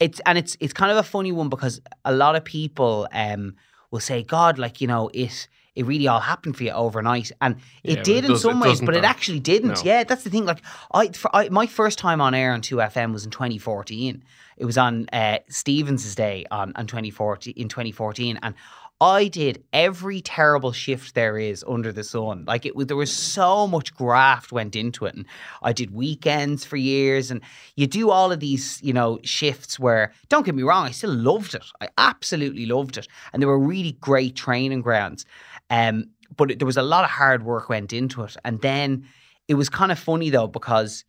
it's 0.00 0.20
and 0.26 0.36
it's 0.38 0.56
it's 0.60 0.72
kind 0.72 0.90
of 0.90 0.98
a 0.98 1.02
funny 1.02 1.32
one 1.32 1.48
because 1.48 1.80
a 2.04 2.12
lot 2.12 2.36
of 2.36 2.44
people 2.44 3.08
um 3.12 3.54
will 3.90 4.00
say, 4.00 4.22
God, 4.22 4.58
like 4.58 4.80
you 4.80 4.86
know, 4.86 5.10
it 5.14 5.48
it 5.74 5.86
really 5.86 6.06
all 6.06 6.20
happened 6.20 6.56
for 6.56 6.64
you 6.64 6.70
overnight, 6.70 7.32
and 7.40 7.56
it 7.82 8.04
did 8.04 8.18
it 8.18 8.24
in 8.24 8.30
does- 8.32 8.42
some 8.42 8.60
ways, 8.60 8.80
but 8.80 8.94
it 8.94 9.04
actually 9.04 9.40
didn't. 9.40 9.76
No. 9.76 9.82
Yeah, 9.84 10.04
that's 10.04 10.24
the 10.24 10.30
thing. 10.30 10.44
Like 10.44 10.62
I, 10.92 11.08
for, 11.08 11.34
I, 11.34 11.48
my 11.48 11.66
first 11.66 11.98
time 11.98 12.20
on 12.20 12.34
air 12.34 12.52
on 12.52 12.60
Two 12.60 12.76
FM 12.76 13.12
was 13.12 13.24
in 13.24 13.30
2014. 13.30 14.22
It 14.58 14.64
was 14.64 14.76
on 14.76 15.08
uh, 15.12 15.38
Stevens's 15.48 16.14
day 16.14 16.44
on 16.50 16.72
on 16.76 16.86
2014 16.86 17.54
in 17.56 17.68
2014, 17.68 18.38
and 18.42 18.54
I 19.02 19.26
did 19.26 19.64
every 19.72 20.20
terrible 20.20 20.70
shift 20.70 21.16
there 21.16 21.36
is 21.36 21.64
under 21.66 21.90
the 21.90 22.04
sun. 22.04 22.44
Like 22.46 22.64
it 22.64 22.76
was, 22.76 22.86
there 22.86 22.96
was 22.96 23.12
so 23.12 23.66
much 23.66 23.92
graft 23.94 24.52
went 24.52 24.76
into 24.76 25.06
it, 25.06 25.14
and 25.16 25.26
I 25.60 25.72
did 25.72 25.92
weekends 25.92 26.64
for 26.64 26.76
years, 26.76 27.32
and 27.32 27.40
you 27.74 27.88
do 27.88 28.10
all 28.10 28.30
of 28.30 28.38
these, 28.38 28.80
you 28.80 28.92
know, 28.92 29.18
shifts 29.24 29.76
where. 29.76 30.12
Don't 30.28 30.46
get 30.46 30.54
me 30.54 30.62
wrong, 30.62 30.86
I 30.86 30.92
still 30.92 31.12
loved 31.12 31.54
it. 31.54 31.64
I 31.80 31.88
absolutely 31.98 32.64
loved 32.64 32.96
it, 32.96 33.08
and 33.32 33.42
there 33.42 33.48
were 33.48 33.58
really 33.58 33.92
great 34.00 34.36
training 34.36 34.82
grounds. 34.82 35.26
Um, 35.72 36.10
but 36.36 36.50
it, 36.50 36.58
there 36.58 36.66
was 36.66 36.76
a 36.76 36.82
lot 36.82 37.04
of 37.04 37.10
hard 37.10 37.42
work 37.42 37.68
went 37.68 37.92
into 37.92 38.22
it, 38.22 38.36
and 38.44 38.60
then 38.60 39.06
it 39.48 39.54
was 39.54 39.68
kind 39.68 39.90
of 39.90 39.98
funny 39.98 40.30
though 40.30 40.46
because 40.46 41.04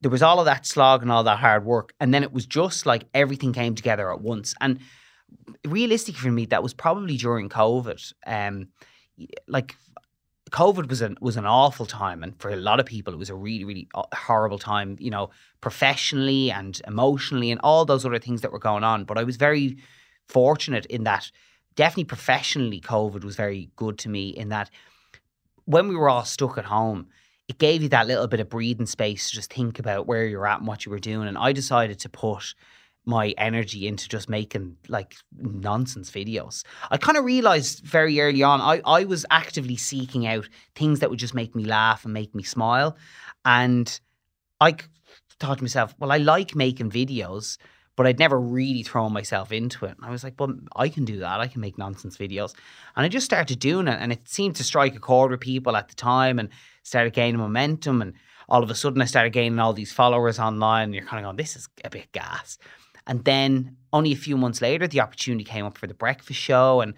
there 0.00 0.10
was 0.10 0.22
all 0.22 0.38
of 0.40 0.46
that 0.46 0.66
slog 0.66 1.02
and 1.02 1.12
all 1.12 1.24
that 1.24 1.38
hard 1.38 1.64
work, 1.64 1.94
and 2.00 2.12
then 2.12 2.22
it 2.22 2.32
was 2.32 2.46
just 2.46 2.86
like 2.86 3.04
everything 3.14 3.52
came 3.52 3.74
together 3.74 4.12
at 4.12 4.20
once, 4.20 4.54
and 4.60 4.80
realistic 5.66 6.16
for 6.16 6.30
me, 6.30 6.46
that 6.46 6.62
was 6.62 6.74
probably 6.74 7.16
during 7.16 7.48
COVID. 7.48 8.12
Um, 8.26 8.68
like 9.46 9.76
COVID 10.50 10.88
was 10.88 11.00
an 11.02 11.16
was 11.20 11.36
an 11.36 11.46
awful 11.46 11.86
time, 11.86 12.22
and 12.22 12.38
for 12.40 12.50
a 12.50 12.56
lot 12.56 12.80
of 12.80 12.86
people, 12.86 13.12
it 13.12 13.18
was 13.18 13.30
a 13.30 13.34
really 13.34 13.64
really 13.64 13.88
uh, 13.94 14.02
horrible 14.14 14.58
time. 14.58 14.96
You 14.98 15.10
know, 15.10 15.30
professionally 15.60 16.50
and 16.50 16.80
emotionally, 16.86 17.50
and 17.50 17.60
all 17.62 17.84
those 17.84 18.04
other 18.04 18.18
things 18.18 18.40
that 18.40 18.52
were 18.52 18.58
going 18.58 18.84
on. 18.84 19.04
But 19.04 19.18
I 19.18 19.24
was 19.24 19.36
very 19.36 19.78
fortunate 20.28 20.86
in 20.86 21.04
that. 21.04 21.30
Definitely 21.80 22.04
professionally, 22.04 22.78
COVID 22.78 23.24
was 23.24 23.36
very 23.36 23.70
good 23.74 23.96
to 24.00 24.10
me 24.10 24.28
in 24.28 24.50
that 24.50 24.68
when 25.64 25.88
we 25.88 25.96
were 25.96 26.10
all 26.10 26.26
stuck 26.26 26.58
at 26.58 26.66
home, 26.66 27.06
it 27.48 27.56
gave 27.56 27.82
you 27.82 27.88
that 27.88 28.06
little 28.06 28.26
bit 28.26 28.38
of 28.38 28.50
breathing 28.50 28.84
space 28.84 29.30
to 29.30 29.36
just 29.36 29.50
think 29.50 29.78
about 29.78 30.06
where 30.06 30.26
you're 30.26 30.46
at 30.46 30.58
and 30.58 30.68
what 30.68 30.84
you 30.84 30.90
were 30.90 30.98
doing. 30.98 31.26
And 31.26 31.38
I 31.38 31.54
decided 31.54 31.98
to 32.00 32.10
put 32.10 32.54
my 33.06 33.32
energy 33.38 33.88
into 33.88 34.10
just 34.10 34.28
making 34.28 34.76
like 34.88 35.16
nonsense 35.38 36.10
videos. 36.10 36.64
I 36.90 36.98
kind 36.98 37.16
of 37.16 37.24
realized 37.24 37.82
very 37.82 38.20
early 38.20 38.42
on, 38.42 38.60
I, 38.60 38.82
I 38.84 39.04
was 39.04 39.24
actively 39.30 39.78
seeking 39.78 40.26
out 40.26 40.50
things 40.74 41.00
that 41.00 41.08
would 41.08 41.18
just 41.18 41.34
make 41.34 41.54
me 41.54 41.64
laugh 41.64 42.04
and 42.04 42.12
make 42.12 42.34
me 42.34 42.42
smile. 42.42 42.94
And 43.46 43.98
I 44.60 44.76
thought 45.38 45.56
to 45.56 45.64
myself, 45.64 45.94
well, 45.98 46.12
I 46.12 46.18
like 46.18 46.54
making 46.54 46.90
videos, 46.90 47.56
but 48.00 48.06
I'd 48.06 48.18
never 48.18 48.40
really 48.40 48.82
thrown 48.82 49.12
myself 49.12 49.52
into 49.52 49.84
it. 49.84 49.94
And 49.94 50.06
I 50.06 50.08
was 50.08 50.24
like, 50.24 50.32
well, 50.38 50.54
I 50.74 50.88
can 50.88 51.04
do 51.04 51.18
that. 51.18 51.38
I 51.38 51.48
can 51.48 51.60
make 51.60 51.76
nonsense 51.76 52.16
videos. 52.16 52.54
And 52.96 53.04
I 53.04 53.10
just 53.10 53.26
started 53.26 53.58
doing 53.58 53.88
it. 53.88 53.98
And 54.00 54.10
it 54.10 54.26
seemed 54.26 54.56
to 54.56 54.64
strike 54.64 54.96
a 54.96 54.98
chord 54.98 55.32
with 55.32 55.40
people 55.40 55.76
at 55.76 55.88
the 55.88 55.94
time 55.94 56.38
and 56.38 56.48
started 56.82 57.12
gaining 57.12 57.42
momentum. 57.42 58.00
And 58.00 58.14
all 58.48 58.62
of 58.62 58.70
a 58.70 58.74
sudden, 58.74 59.02
I 59.02 59.04
started 59.04 59.34
gaining 59.34 59.58
all 59.58 59.74
these 59.74 59.92
followers 59.92 60.38
online. 60.38 60.84
And 60.84 60.94
you're 60.94 61.04
kind 61.04 61.22
of 61.22 61.26
going, 61.26 61.36
this 61.36 61.56
is 61.56 61.68
a 61.84 61.90
bit 61.90 62.10
gas. 62.12 62.56
And 63.06 63.22
then 63.26 63.76
only 63.92 64.12
a 64.12 64.16
few 64.16 64.38
months 64.38 64.62
later, 64.62 64.88
the 64.88 65.00
opportunity 65.02 65.44
came 65.44 65.66
up 65.66 65.76
for 65.76 65.86
the 65.86 65.92
breakfast 65.92 66.40
show. 66.40 66.80
And 66.80 66.94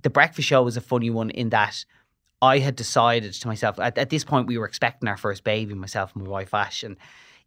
the 0.00 0.08
breakfast 0.08 0.46
show 0.46 0.62
was 0.62 0.76
a 0.76 0.80
funny 0.80 1.10
one 1.10 1.30
in 1.30 1.48
that 1.48 1.84
I 2.40 2.60
had 2.60 2.76
decided 2.76 3.32
to 3.32 3.48
myself, 3.48 3.80
at, 3.80 3.98
at 3.98 4.10
this 4.10 4.22
point, 4.22 4.46
we 4.46 4.56
were 4.56 4.66
expecting 4.66 5.08
our 5.08 5.16
first 5.16 5.42
baby, 5.42 5.74
myself 5.74 6.14
and 6.14 6.22
my 6.22 6.30
wife 6.30 6.54
Ash. 6.54 6.84
And, 6.84 6.96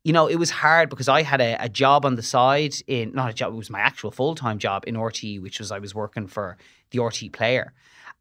you 0.03 0.13
know, 0.13 0.27
it 0.27 0.38
was 0.38 0.50
hard 0.50 0.89
because 0.89 1.08
I 1.08 1.22
had 1.22 1.41
a, 1.41 1.55
a 1.63 1.70
job 1.70 2.05
on 2.05 2.15
the 2.15 2.24
side 2.24 2.75
in, 2.88 3.12
not 3.13 3.29
a 3.29 3.34
job, 3.34 3.53
it 3.53 3.58
was 3.58 3.70
my 3.70 3.79
actual 3.79 4.12
full 4.12 4.36
time 4.36 4.58
job 4.58 4.84
in 4.88 4.96
RTE, 4.96 5.41
which 5.41 5.60
was 5.60 5.72
I 5.72 5.79
was 5.79 5.93
working 5.93 6.27
for 6.27 6.58
the 6.89 7.00
RTE 7.00 7.31
player. 7.31 7.74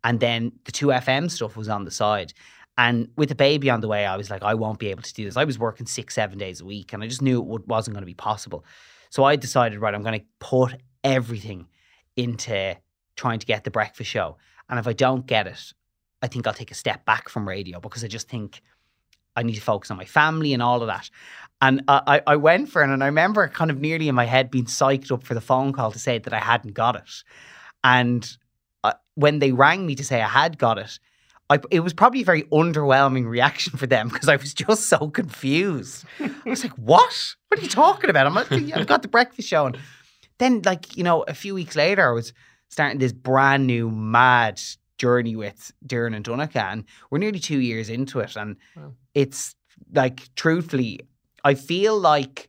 And 0.04 0.20
then 0.20 0.52
the 0.64 0.72
2FM 0.72 1.30
stuff 1.30 1.56
was 1.56 1.68
on 1.68 1.84
the 1.84 1.90
side. 1.90 2.32
And 2.78 3.08
with 3.16 3.28
the 3.28 3.34
baby 3.34 3.68
on 3.68 3.80
the 3.80 3.88
way, 3.88 4.06
I 4.06 4.16
was 4.16 4.30
like, 4.30 4.42
I 4.42 4.54
won't 4.54 4.78
be 4.78 4.88
able 4.88 5.02
to 5.02 5.12
do 5.12 5.25
this. 5.25 5.37
I 5.37 5.44
was 5.44 5.58
working 5.58 5.87
six, 5.87 6.14
seven 6.14 6.38
days 6.38 6.60
a 6.60 6.64
week, 6.64 6.92
and 6.92 7.02
I 7.02 7.06
just 7.06 7.20
knew 7.20 7.40
it 7.54 7.68
wasn't 7.68 7.94
going 7.94 8.02
to 8.02 8.06
be 8.06 8.14
possible. 8.14 8.64
So 9.10 9.25
I 9.25 9.37
decided, 9.37 9.80
right, 9.80 9.94
I'm 9.94 10.02
going 10.02 10.20
to 10.20 10.26
put 10.38 10.76
everything 11.04 11.66
into 12.16 12.76
trying 13.16 13.38
to 13.38 13.46
get 13.46 13.64
the 13.64 13.70
breakfast 13.70 14.08
show. 14.08 14.38
And 14.68 14.78
if 14.78 14.87
I 14.87 14.92
don't 14.92 15.26
get 15.26 15.46
it, 15.46 15.72
I 16.22 16.28
think 16.28 16.46
I'll 16.46 16.54
take 16.54 16.70
a 16.70 16.75
step 16.75 17.04
back 17.04 17.28
from 17.28 17.46
radio 17.46 17.80
because 17.80 18.04
I 18.04 18.06
just 18.06 18.28
think 18.28 18.62
I 19.37 19.42
need 19.42 19.54
to 19.54 19.60
focus 19.60 19.90
on 19.90 19.96
my 19.96 20.04
family 20.04 20.52
and 20.52 20.62
all 20.62 20.82
of 20.82 20.88
that. 20.88 21.10
And 21.62 21.82
I, 21.88 22.22
I 22.26 22.37
went 22.37 22.70
for 22.70 22.82
it, 22.82 22.88
and 22.88 23.02
I 23.02 23.06
remember 23.06 23.46
kind 23.49 23.70
of 23.70 23.80
nearly 23.80 24.08
in 24.08 24.14
my 24.14 24.25
head 24.25 24.50
being 24.50 24.64
psyched 24.64 25.12
up 25.12 25.25
for 25.25 25.34
the 25.34 25.42
phone 25.42 25.72
call 25.72 25.92
to 25.92 25.99
say 25.99 26.18
that 26.18 26.32
I 26.32 26.38
hadn't 26.38 26.72
got 26.72 26.96
it. 26.96 27.10
And 27.84 28.26
uh, 28.82 28.94
when 29.14 29.40
they 29.40 29.52
rang 29.52 29.87
me 29.87 29.94
to 29.96 30.04
say 30.04 30.22
I 30.22 30.28
had 30.28 30.56
got 30.56 30.78
it, 30.78 30.99
I, 31.50 31.58
it 31.70 31.80
was 31.80 31.92
probably 31.92 32.22
a 32.22 32.25
very 32.25 32.44
underwhelming 32.44 33.28
reaction 33.28 33.76
for 33.76 33.87
them 33.87 34.08
because 34.08 34.28
I 34.28 34.37
was 34.37 34.54
just 34.54 34.87
so 34.87 35.10
confused. 35.10 36.04
I 36.20 36.30
was 36.46 36.62
like, 36.62 36.72
"What? 36.75 37.34
What 37.49 37.60
are 37.60 37.62
you 37.62 37.68
talking 37.68 38.08
about?" 38.08 38.26
I'm 38.26 38.38
"I've 38.38 38.87
got 38.87 39.02
the 39.02 39.08
breakfast 39.08 39.49
show." 39.49 39.66
And 39.66 39.76
then, 40.38 40.62
like 40.64 40.96
you 40.96 41.02
know, 41.02 41.22
a 41.22 41.34
few 41.34 41.54
weeks 41.54 41.76
later, 41.76 42.08
I 42.08 42.12
was 42.12 42.32
starting 42.68 42.99
this 42.99 43.12
brand 43.12 43.66
new 43.66 43.90
mad 43.90 44.62
journey 44.96 45.34
with 45.34 45.72
Doireann 45.84 46.14
and 46.14 46.25
Donncha, 46.25 46.72
and 46.72 46.84
we're 47.10 47.18
nearly 47.18 47.40
two 47.40 47.58
years 47.58 47.90
into 47.90 48.20
it, 48.20 48.37
and 48.37 48.56
wow. 48.76 48.92
It's 49.20 49.54
like, 49.92 50.28
truthfully, 50.34 51.00
I 51.44 51.54
feel 51.54 51.98
like. 51.98 52.48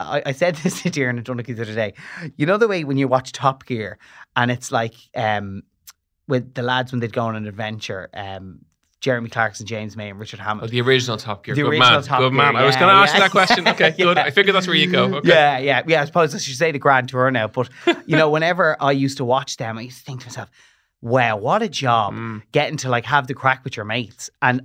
I, 0.00 0.22
I 0.26 0.32
said 0.32 0.56
this 0.62 0.82
to 0.82 0.90
Doireann 0.90 1.10
and 1.18 1.24
Donncha 1.24 1.54
the 1.54 1.62
other 1.62 1.74
day. 1.74 1.94
You 2.36 2.46
know 2.46 2.58
the 2.58 2.66
way 2.66 2.82
when 2.84 2.96
you 2.96 3.06
watch 3.06 3.30
Top 3.32 3.64
Gear 3.64 3.96
and 4.34 4.50
it's 4.50 4.72
like 4.72 4.94
um, 5.14 5.62
with 6.26 6.54
the 6.54 6.62
lads 6.62 6.90
when 6.92 7.00
they'd 7.00 7.12
go 7.12 7.22
on 7.22 7.36
an 7.36 7.46
adventure. 7.46 8.10
Um, 8.12 8.64
Jeremy 9.00 9.28
Clarkson, 9.28 9.66
James 9.66 9.96
May, 9.98 10.08
and 10.08 10.18
Richard 10.18 10.40
Hammond. 10.40 10.64
Oh, 10.64 10.70
the 10.70 10.80
original 10.80 11.18
Top 11.18 11.44
Gear. 11.44 11.54
The 11.54 11.62
good 11.62 11.68
original 11.72 11.90
man. 11.90 12.02
Top 12.02 12.20
good 12.20 12.30
Gear, 12.30 12.38
man. 12.38 12.56
I 12.56 12.64
was 12.64 12.74
going 12.74 12.88
to 12.88 12.94
ask 12.94 13.12
yeah. 13.12 13.18
you 13.18 13.24
that 13.24 13.30
question. 13.30 13.68
Okay, 13.74 13.90
good. 13.90 14.16
I 14.18 14.30
figured 14.30 14.54
that's 14.56 14.66
where 14.66 14.76
you 14.76 14.90
go. 14.90 15.16
Okay. 15.16 15.28
Yeah, 15.28 15.58
yeah, 15.58 15.82
yeah. 15.86 16.02
I 16.02 16.04
suppose 16.06 16.34
I 16.34 16.38
should 16.38 16.56
say 16.56 16.72
the 16.72 16.78
Grand 16.78 17.08
Tour 17.10 17.30
now. 17.30 17.46
But 17.48 17.68
you 18.06 18.16
know, 18.16 18.30
whenever 18.30 18.76
I 18.80 18.92
used 18.92 19.18
to 19.18 19.24
watch 19.24 19.58
them, 19.58 19.78
I 19.78 19.82
used 19.82 19.98
to 19.98 20.04
think 20.04 20.20
to 20.20 20.26
myself, 20.28 20.50
"Wow, 21.02 21.36
what 21.36 21.60
a 21.62 21.68
job 21.68 22.14
Mm. 22.14 22.42
getting 22.52 22.78
to 22.78 22.88
like 22.88 23.04
have 23.04 23.26
the 23.26 23.34
crack 23.34 23.62
with 23.62 23.76
your 23.76 23.84
mates." 23.84 24.30
And 24.40 24.62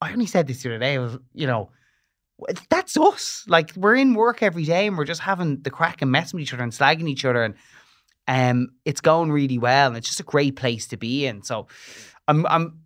I 0.00 0.12
only 0.12 0.26
said 0.26 0.46
this 0.46 0.62
the 0.62 0.70
other 0.70 0.78
day. 0.78 0.98
Was, 0.98 1.18
you 1.34 1.46
know, 1.46 1.70
that's 2.68 2.96
us. 2.96 3.44
Like 3.48 3.72
we're 3.76 3.96
in 3.96 4.14
work 4.14 4.42
every 4.42 4.64
day, 4.64 4.86
and 4.86 4.96
we're 4.96 5.04
just 5.04 5.20
having 5.20 5.62
the 5.62 5.70
crack 5.70 6.02
and 6.02 6.10
messing 6.10 6.38
with 6.38 6.42
each 6.44 6.54
other 6.54 6.62
and 6.62 6.72
slagging 6.72 7.08
each 7.08 7.24
other, 7.24 7.42
and 7.44 7.54
um, 8.28 8.68
it's 8.84 9.00
going 9.00 9.30
really 9.30 9.58
well, 9.58 9.88
and 9.88 9.96
it's 9.96 10.08
just 10.08 10.20
a 10.20 10.24
great 10.24 10.56
place 10.56 10.86
to 10.88 10.96
be 10.96 11.26
in. 11.26 11.42
So, 11.42 11.66
I'm, 12.28 12.46
I'm, 12.46 12.80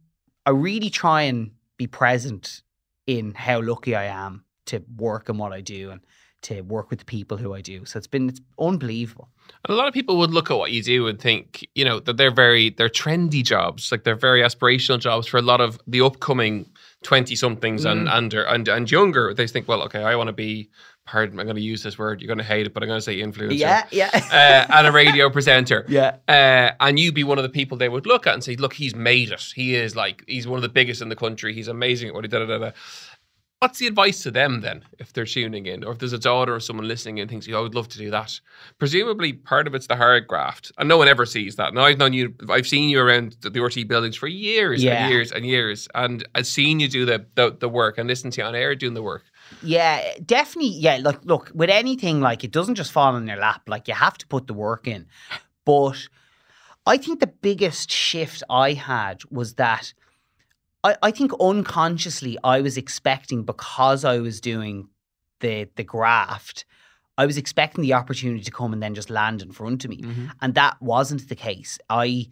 I 0.47 0.51
really 0.51 0.91
try 0.91 1.23
and 1.23 1.53
be 1.77 1.87
present 1.87 2.63
in 3.07 3.35
how 3.35 3.61
lucky 3.61 3.95
I 3.95 4.05
am 4.05 4.45
to 4.67 4.83
work 4.97 5.29
and 5.29 5.39
what 5.39 5.53
I 5.53 5.61
do 5.61 5.91
and 5.91 6.01
to 6.45 6.61
work 6.61 6.91
with 6.91 6.99
the 6.99 7.05
people 7.05 7.37
who 7.37 7.55
I 7.55 7.61
do. 7.61 7.85
So 7.85 7.99
it's 7.99 8.07
been 8.07 8.29
it's 8.29 8.41
unbelievable. 8.61 9.29
And 9.65 9.75
a 9.75 9.79
lot 9.79 9.89
of 9.89 9.95
people 9.95 10.19
would 10.19 10.31
look 10.31 10.51
at 10.51 10.59
what 10.59 10.73
you 10.73 10.83
do 10.83 11.07
and 11.09 11.19
think, 11.19 11.67
you 11.75 11.85
know, 11.85 12.01
that 12.01 12.17
they're 12.17 12.35
very 12.35 12.71
they're 12.71 12.89
trendy 12.89 13.43
jobs, 13.43 13.91
like 13.91 14.05
they're 14.05 14.15
very 14.15 14.43
aspirational 14.43 14.99
jobs 14.99 15.27
for 15.27 15.39
a 15.39 15.43
lot 15.43 15.61
of 15.61 15.79
the 15.87 16.03
upcoming 16.03 16.71
twenty 17.05 17.37
somethings 17.37 17.85
and 17.85 18.09
Mm. 18.09 18.13
under 18.13 18.43
and 18.43 18.67
and 18.69 18.91
younger. 18.91 19.33
They 19.33 19.47
think, 19.47 19.69
well, 19.69 19.83
okay, 19.83 20.03
I 20.03 20.17
want 20.17 20.27
to 20.29 20.33
be. 20.33 20.69
Pardon, 21.07 21.39
I'm 21.39 21.45
going 21.45 21.57
to 21.57 21.61
use 21.63 21.83
this 21.83 21.99
word. 21.99 22.23
You're 22.23 22.29
going 22.29 22.39
to 22.39 22.45
hate 22.45 22.67
it, 22.67 22.73
but 22.73 22.83
I'm 22.83 22.89
going 22.89 22.97
to 22.97 23.03
say 23.05 23.19
influencer. 23.21 23.59
Yeah, 23.59 23.85
yeah, 23.91 24.09
Uh, 24.69 24.73
and 24.73 24.87
a 24.87 24.91
radio 24.91 25.29
presenter. 25.29 25.85
yeah. 25.89 26.17
Uh, 26.27 26.71
and 26.81 26.99
you 26.99 27.13
be 27.13 27.25
one 27.25 27.37
of 27.37 27.43
the 27.43 27.51
people 27.51 27.77
they 27.77 27.91
would 27.91 28.07
look 28.07 28.27
at 28.27 28.33
and 28.33 28.43
say, 28.43 28.57
look, 28.57 28.73
he's 28.73 28.95
made 28.95 29.31
it. 29.31 29.53
He 29.55 29.75
is 29.75 29.95
like, 29.95 30.25
he's 30.27 30.47
one 30.49 30.57
of 30.57 30.63
the 30.63 30.71
biggest 30.71 31.03
in 31.03 31.11
the 31.11 31.15
country. 31.17 31.53
He's 31.53 31.69
amazing 31.69 32.09
at 32.09 32.15
what 32.15 32.25
he 32.25 32.29
da 32.29 32.39
da 32.47 32.57
da. 32.57 32.71
What's 33.65 33.79
the 33.79 33.87
advice 33.87 34.23
to 34.25 34.31
them 34.31 34.61
then, 34.61 34.85
if 34.99 35.15
they're 35.15 35.25
tuning 35.25 35.65
in, 35.65 35.85
or 35.85 35.93
if 35.93 35.99
there's 35.99 36.13
a 36.13 36.19
daughter 36.19 36.55
or 36.55 36.61
someone 36.61 36.87
listening 36.87 37.19
and 37.19 37.31
thinks, 37.31 37.49
"Oh, 37.49 37.57
I 37.57 37.61
would 37.63 37.75
love 37.75 37.89
to 37.89 37.97
do 37.99 38.11
that"? 38.11 38.39
Presumably, 38.79 39.33
part 39.33 39.67
of 39.67 39.75
it's 39.75 39.87
the 39.87 39.97
hard 39.97 40.27
graft, 40.29 40.71
and 40.77 40.87
no 40.87 40.99
one 40.99 41.09
ever 41.09 41.25
sees 41.25 41.57
that. 41.57 41.73
Now 41.73 41.85
I've 41.87 41.97
known 41.97 42.13
you, 42.13 42.35
I've 42.51 42.67
seen 42.67 42.91
you 42.91 43.01
around 43.01 43.39
the, 43.41 43.49
the 43.49 43.61
RTE 43.61 43.89
buildings 43.89 44.17
for 44.17 44.27
years 44.27 44.85
Yeah. 44.85 45.05
and 45.07 45.11
years 45.11 45.33
and 45.33 45.47
years, 45.47 45.89
and 45.95 46.29
I've 46.35 46.47
seen 46.47 46.79
you 46.79 46.89
do 46.89 47.07
the, 47.07 47.25
the 47.37 47.57
the 47.59 47.69
work 47.71 47.97
and 47.97 48.07
listen 48.07 48.31
to 48.33 48.43
you 48.43 48.47
on 48.47 48.55
air 48.55 48.75
doing 48.75 48.93
the 48.93 49.03
work. 49.03 49.25
Yeah, 49.63 50.13
definitely. 50.27 50.73
Yeah, 50.79 50.99
look, 51.01 51.21
look, 51.25 51.51
with 51.55 51.71
anything, 51.71 52.21
like 52.21 52.45
it 52.45 52.51
doesn't 52.51 52.75
just 52.75 52.93
fall 52.93 53.15
on 53.15 53.27
your 53.27 53.39
lap. 53.39 53.63
Like 53.67 53.89
you 53.89 53.95
have 53.95 54.19
to 54.19 54.27
put 54.27 54.47
the 54.47 54.53
work 54.53 54.87
in. 54.87 55.07
But 55.65 55.97
I 56.85 56.99
think 56.99 57.21
the 57.21 57.29
biggest 57.29 57.91
shift 57.91 58.43
I 58.51 58.75
had 58.75 59.23
was 59.31 59.55
that 59.55 59.95
I, 60.85 60.97
I 61.03 61.11
think 61.11 61.33
unconsciously 61.41 62.39
I 62.45 62.61
was 62.61 62.77
expecting 62.77 63.43
because 63.43 64.05
I 64.05 64.19
was 64.19 64.41
doing 64.41 64.89
the 65.41 65.69
the 65.75 65.85
graft, 65.85 66.65
I 67.19 67.27
was 67.27 67.37
expecting 67.37 67.83
the 67.83 67.95
opportunity 67.95 68.45
to 68.45 68.51
come 68.51 68.73
and 68.73 68.83
then 68.83 68.95
just 68.95 69.11
land 69.11 69.43
in 69.43 69.53
front 69.53 69.85
of 69.85 69.91
me. 69.91 69.99
Mm-hmm. 69.99 70.27
And 70.41 70.55
that 70.55 70.81
wasn't 70.81 71.29
the 71.29 71.37
case. 71.37 71.79
I, 71.89 72.27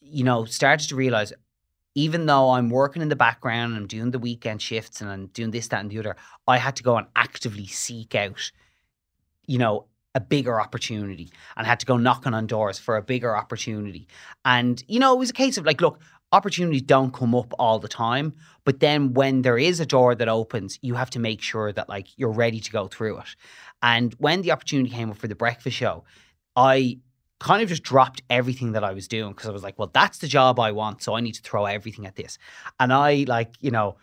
you 0.00 0.24
know, 0.24 0.44
started 0.44 0.88
to 0.88 0.96
realize 0.96 1.32
even 1.94 2.26
though 2.26 2.50
I'm 2.50 2.70
working 2.70 3.02
in 3.02 3.08
the 3.08 3.16
background 3.16 3.72
and 3.72 3.82
I'm 3.82 3.88
doing 3.88 4.10
the 4.10 4.18
weekend 4.18 4.62
shifts 4.62 5.00
and 5.00 5.10
I'm 5.10 5.26
doing 5.28 5.50
this, 5.50 5.68
that, 5.68 5.80
and 5.80 5.90
the 5.90 5.98
other, 5.98 6.16
I 6.46 6.58
had 6.58 6.76
to 6.76 6.82
go 6.82 6.96
and 6.96 7.06
actively 7.16 7.66
seek 7.66 8.14
out, 8.14 8.52
you 9.46 9.58
know, 9.58 9.86
a 10.14 10.20
bigger 10.20 10.60
opportunity 10.60 11.30
and 11.56 11.66
had 11.66 11.80
to 11.80 11.86
go 11.86 11.96
knocking 11.96 12.34
on 12.34 12.46
doors 12.46 12.78
for 12.78 12.96
a 12.96 13.02
bigger 13.02 13.36
opportunity. 13.36 14.06
And, 14.44 14.82
you 14.88 14.98
know, 14.98 15.14
it 15.14 15.18
was 15.18 15.30
a 15.30 15.34
case 15.34 15.56
of 15.56 15.64
like, 15.64 15.80
look, 15.80 16.00
opportunities 16.32 16.82
don't 16.82 17.12
come 17.12 17.34
up 17.34 17.52
all 17.58 17.78
the 17.78 17.88
time. 17.88 18.34
But 18.64 18.80
then 18.80 19.14
when 19.14 19.42
there 19.42 19.58
is 19.58 19.80
a 19.80 19.86
door 19.86 20.14
that 20.14 20.28
opens, 20.28 20.78
you 20.82 20.94
have 20.94 21.10
to 21.10 21.18
make 21.18 21.42
sure 21.42 21.72
that 21.72 21.88
like 21.88 22.06
you're 22.16 22.32
ready 22.32 22.60
to 22.60 22.70
go 22.70 22.88
through 22.88 23.18
it. 23.18 23.36
And 23.82 24.14
when 24.18 24.42
the 24.42 24.52
opportunity 24.52 24.90
came 24.90 25.10
up 25.10 25.16
for 25.16 25.28
the 25.28 25.34
breakfast 25.34 25.76
show, 25.76 26.04
I 26.56 26.98
kind 27.40 27.62
of 27.62 27.68
just 27.68 27.82
dropped 27.82 28.22
everything 28.28 28.72
that 28.72 28.84
I 28.84 28.92
was 28.92 29.08
doing 29.08 29.32
because 29.32 29.48
I 29.48 29.52
was 29.52 29.62
like, 29.62 29.78
well, 29.78 29.90
that's 29.92 30.18
the 30.18 30.28
job 30.28 30.60
I 30.60 30.72
want, 30.72 31.02
so 31.02 31.14
I 31.14 31.20
need 31.20 31.32
to 31.32 31.42
throw 31.42 31.64
everything 31.64 32.06
at 32.06 32.14
this. 32.14 32.38
And 32.78 32.92
I 32.92 33.24
like, 33.26 33.54
you 33.60 33.70
know, 33.70 33.96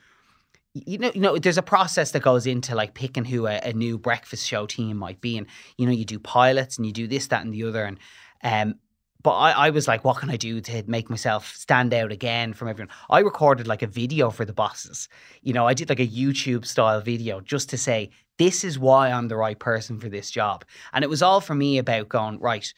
you 0.74 0.98
know, 0.98 1.12
you 1.14 1.22
know, 1.22 1.38
there's 1.38 1.58
a 1.58 1.64
process 1.64 2.12
that 2.12 2.22
goes 2.22 2.46
into 2.46 2.76
like 2.76 2.94
picking 2.94 3.26
who 3.26 3.48
a, 3.48 3.60
a 3.64 3.74
new 3.74 3.98
breakfast 3.98 4.46
show 4.46 4.66
team 4.66 4.98
might 4.98 5.22
be, 5.22 5.38
and 5.38 5.48
you 5.78 5.86
know, 5.86 5.92
you 5.92 6.06
do 6.06 6.20
pilots 6.20 6.78
and 6.78 6.86
you 6.86 6.92
do 6.92 7.08
this, 7.08 7.28
that, 7.28 7.44
and 7.44 7.54
the 7.54 7.64
other, 7.64 7.86
and 7.86 8.00
um, 8.44 8.80
but 9.24 9.36
I, 9.36 9.52
I 9.52 9.70
was 9.72 9.88
like, 9.88 10.04
what 10.04 10.18
can 10.18 10.30
I 10.30 10.38
do 10.38 10.62
to 10.62 10.84
make 10.88 11.10
myself 11.10 11.56
stand 11.56 11.94
out 11.94 12.12
again 12.12 12.54
from 12.54 12.68
everyone? 12.68 12.94
I 13.10 13.20
recorded 13.20 13.68
like 13.68 13.82
a 13.82 13.88
video 13.88 14.30
for 14.30 14.46
the 14.46 14.54
bosses. 14.54 15.10
You 15.42 15.54
know, 15.54 15.68
I 15.68 15.74
did 15.74 15.90
like 15.90 16.00
a 16.00 16.08
YouTube 16.08 16.66
style 16.66 17.02
video 17.02 17.42
just 17.42 17.70
to 17.70 17.78
say, 17.78 18.12
this 18.38 18.64
is 18.64 18.78
why 18.78 19.12
I'm 19.12 19.28
the 19.28 19.36
right 19.36 19.58
person 19.58 20.00
for 20.00 20.10
this 20.10 20.30
job. 20.30 20.64
And 20.94 21.04
it 21.04 21.10
was 21.10 21.22
all 21.22 21.42
for 21.42 21.56
me 21.56 21.78
about 21.78 22.10
going, 22.10 22.40
right, 22.40 22.72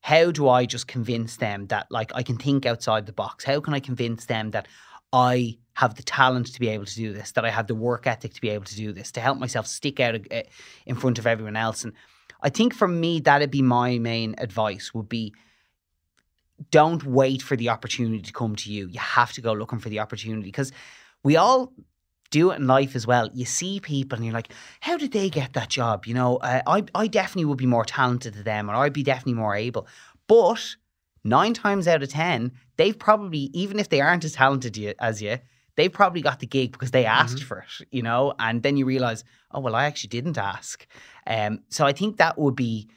how 0.00 0.30
do 0.30 0.48
I 0.48 0.66
just 0.66 0.86
convince 0.88 1.36
them 1.36 1.66
that 1.68 1.86
like 1.90 2.12
I 2.14 2.22
can 2.22 2.36
think 2.36 2.66
outside 2.66 3.06
the 3.06 3.12
box? 3.12 3.44
How 3.44 3.60
can 3.60 3.74
I 3.74 3.80
convince 3.80 4.26
them 4.26 4.50
that 4.50 4.68
I 5.12 5.58
have 5.74 5.94
the 5.94 6.02
talent 6.02 6.52
to 6.52 6.60
be 6.60 6.68
able 6.68 6.84
to 6.84 6.94
do 6.94 7.12
this, 7.12 7.32
that 7.32 7.44
I 7.44 7.50
have 7.50 7.66
the 7.66 7.74
work 7.74 8.06
ethic 8.06 8.34
to 8.34 8.40
be 8.40 8.50
able 8.50 8.64
to 8.64 8.76
do 8.76 8.92
this, 8.92 9.12
to 9.12 9.20
help 9.20 9.38
myself 9.38 9.66
stick 9.66 10.00
out 10.00 10.14
uh, 10.14 10.42
in 10.86 10.96
front 10.96 11.18
of 11.18 11.26
everyone 11.26 11.56
else? 11.56 11.84
And 11.84 11.92
I 12.42 12.50
think 12.50 12.74
for 12.74 12.88
me, 12.88 13.20
that'd 13.20 13.50
be 13.50 13.62
my 13.62 13.98
main 13.98 14.34
advice 14.38 14.92
would 14.92 15.08
be 15.08 15.32
don't 16.70 17.04
wait 17.04 17.42
for 17.42 17.56
the 17.56 17.68
opportunity 17.68 18.22
to 18.22 18.32
come 18.32 18.56
to 18.56 18.72
you. 18.72 18.88
You 18.88 19.00
have 19.00 19.32
to 19.32 19.40
go 19.40 19.52
looking 19.52 19.78
for 19.78 19.88
the 19.88 20.00
opportunity 20.00 20.42
because 20.42 20.72
we 21.22 21.36
all 21.36 21.72
do 22.30 22.50
it 22.50 22.56
in 22.56 22.66
life 22.66 22.96
as 22.96 23.06
well. 23.06 23.28
You 23.32 23.44
see 23.44 23.78
people 23.78 24.16
and 24.16 24.24
you're 24.24 24.34
like, 24.34 24.52
how 24.80 24.96
did 24.96 25.12
they 25.12 25.28
get 25.28 25.52
that 25.52 25.68
job? 25.68 26.06
You 26.06 26.14
know, 26.14 26.38
uh, 26.38 26.62
I, 26.66 26.84
I 26.94 27.06
definitely 27.06 27.44
would 27.44 27.58
be 27.58 27.66
more 27.66 27.84
talented 27.84 28.34
than 28.34 28.44
them 28.44 28.70
or 28.70 28.74
I'd 28.74 28.92
be 28.92 29.02
definitely 29.02 29.34
more 29.34 29.54
able. 29.54 29.86
But 30.26 30.76
nine 31.22 31.54
times 31.54 31.86
out 31.86 32.02
of 32.02 32.08
10, 32.08 32.52
they've 32.76 32.98
probably, 32.98 33.50
even 33.52 33.78
if 33.78 33.90
they 33.90 34.00
aren't 34.00 34.24
as 34.24 34.32
talented 34.32 34.94
as 34.98 35.22
you, 35.22 35.38
they've 35.76 35.92
probably 35.92 36.22
got 36.22 36.40
the 36.40 36.46
gig 36.46 36.72
because 36.72 36.90
they 36.90 37.04
asked 37.04 37.36
mm-hmm. 37.36 37.46
for 37.46 37.58
it, 37.58 37.86
you 37.90 38.02
know? 38.02 38.34
And 38.38 38.62
then 38.62 38.76
you 38.76 38.86
realize, 38.86 39.24
oh, 39.52 39.60
well, 39.60 39.74
I 39.74 39.84
actually 39.84 40.08
didn't 40.08 40.38
ask. 40.38 40.86
Um, 41.26 41.60
so 41.68 41.84
I 41.84 41.92
think 41.92 42.16
that 42.16 42.38
would 42.38 42.56
be 42.56 42.88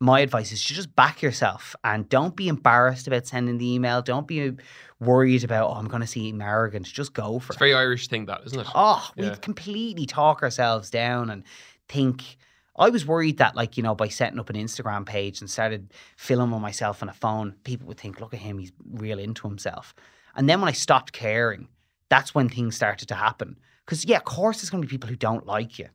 my 0.00 0.20
advice 0.20 0.52
is 0.52 0.62
to 0.64 0.74
just 0.74 0.94
back 0.94 1.22
yourself 1.22 1.74
and 1.82 2.08
don't 2.08 2.36
be 2.36 2.48
embarrassed 2.48 3.06
about 3.06 3.26
sending 3.26 3.58
the 3.58 3.74
email. 3.74 4.02
Don't 4.02 4.26
be 4.26 4.52
worried 5.00 5.42
about, 5.42 5.70
oh, 5.70 5.74
I'm 5.74 5.88
going 5.88 6.02
to 6.02 6.06
seem 6.06 6.42
arrogant. 6.42 6.86
Just 6.86 7.14
go 7.14 7.38
for 7.38 7.38
it's 7.38 7.48
it. 7.48 7.50
It's 7.52 7.58
very 7.58 7.74
Irish 7.74 8.08
thing, 8.08 8.26
that, 8.26 8.42
isn't 8.46 8.60
it? 8.60 8.66
Oh, 8.74 9.08
yeah. 9.16 9.30
we 9.30 9.36
completely 9.36 10.04
talk 10.04 10.42
ourselves 10.42 10.90
down 10.90 11.30
and 11.30 11.44
think. 11.88 12.36
I 12.78 12.90
was 12.90 13.06
worried 13.06 13.38
that, 13.38 13.56
like, 13.56 13.78
you 13.78 13.82
know, 13.82 13.94
by 13.94 14.08
setting 14.08 14.38
up 14.38 14.50
an 14.50 14.56
Instagram 14.56 15.06
page 15.06 15.40
and 15.40 15.50
started 15.50 15.94
filming 16.18 16.60
myself 16.60 17.02
on 17.02 17.08
a 17.08 17.14
phone, 17.14 17.54
people 17.64 17.86
would 17.86 17.98
think, 17.98 18.20
look 18.20 18.34
at 18.34 18.40
him, 18.40 18.58
he's 18.58 18.72
real 18.92 19.18
into 19.18 19.48
himself. 19.48 19.94
And 20.34 20.46
then 20.46 20.60
when 20.60 20.68
I 20.68 20.72
stopped 20.72 21.12
caring, 21.12 21.68
that's 22.10 22.34
when 22.34 22.50
things 22.50 22.76
started 22.76 23.08
to 23.08 23.14
happen. 23.14 23.58
Because, 23.86 24.04
yeah, 24.04 24.18
of 24.18 24.24
course, 24.24 24.58
there's 24.58 24.68
going 24.68 24.82
to 24.82 24.86
be 24.86 24.90
people 24.90 25.08
who 25.08 25.16
don't 25.16 25.46
like 25.46 25.78
you. 25.78 25.88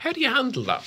How 0.00 0.12
do 0.12 0.20
you 0.20 0.28
handle 0.28 0.64
that? 0.64 0.86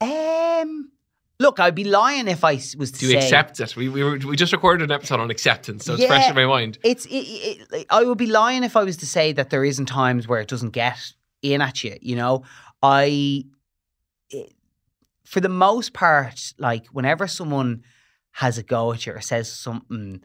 Um, 0.00 0.92
Look, 1.40 1.58
I'd 1.58 1.74
be 1.74 1.84
lying 1.84 2.28
if 2.28 2.44
I 2.44 2.60
was 2.76 2.92
to 2.92 2.98
Do 2.98 3.06
you 3.06 3.12
say, 3.12 3.18
accept 3.18 3.60
it? 3.60 3.74
We, 3.74 3.88
we, 3.88 4.04
were, 4.04 4.18
we 4.18 4.36
just 4.36 4.52
recorded 4.52 4.84
an 4.84 4.92
episode 4.92 5.20
on 5.20 5.30
acceptance, 5.30 5.86
so 5.86 5.94
it's 5.94 6.04
fresh 6.04 6.28
in 6.28 6.34
my 6.34 6.44
mind. 6.44 6.78
It's 6.84 7.06
it, 7.06 7.66
it, 7.72 7.86
I 7.88 8.04
would 8.04 8.18
be 8.18 8.26
lying 8.26 8.62
if 8.62 8.76
I 8.76 8.84
was 8.84 8.98
to 8.98 9.06
say 9.06 9.32
that 9.32 9.48
there 9.48 9.64
isn't 9.64 9.86
times 9.86 10.28
where 10.28 10.40
it 10.40 10.48
doesn't 10.48 10.70
get 10.70 10.98
in 11.40 11.62
at 11.62 11.82
you. 11.82 11.96
You 12.02 12.16
know, 12.16 12.42
I 12.82 13.46
it, 14.28 14.52
for 15.24 15.40
the 15.40 15.48
most 15.48 15.94
part, 15.94 16.52
like 16.58 16.88
whenever 16.88 17.26
someone 17.26 17.84
has 18.32 18.58
a 18.58 18.62
go 18.62 18.92
at 18.92 19.06
you 19.06 19.14
or 19.14 19.22
says 19.22 19.50
something, 19.50 20.22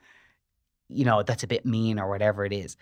you 0.89 1.05
know, 1.05 1.23
that's 1.23 1.43
a 1.43 1.47
bit 1.47 1.65
mean 1.65 1.97
or 1.97 2.09
whatever 2.09 2.43
it 2.43 2.51
is, 2.51 2.75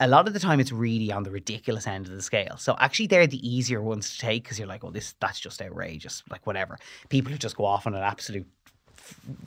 a 0.00 0.06
lot 0.06 0.28
of 0.28 0.34
the 0.34 0.40
time 0.40 0.60
it's 0.60 0.70
really 0.70 1.10
on 1.10 1.24
the 1.24 1.30
ridiculous 1.30 1.86
end 1.86 2.06
of 2.06 2.12
the 2.12 2.22
scale. 2.22 2.56
So 2.56 2.76
actually 2.78 3.08
they're 3.08 3.26
the 3.26 3.46
easier 3.48 3.82
ones 3.82 4.12
to 4.12 4.18
take 4.18 4.44
because 4.44 4.58
you're 4.58 4.68
like, 4.68 4.84
oh, 4.84 4.90
this 4.90 5.14
that's 5.20 5.40
just 5.40 5.60
outrageous, 5.60 6.22
like 6.30 6.46
whatever. 6.46 6.78
People 7.08 7.32
who 7.32 7.38
just 7.38 7.56
go 7.56 7.64
off 7.64 7.86
on 7.86 7.94
an 7.94 8.02
absolute 8.02 8.46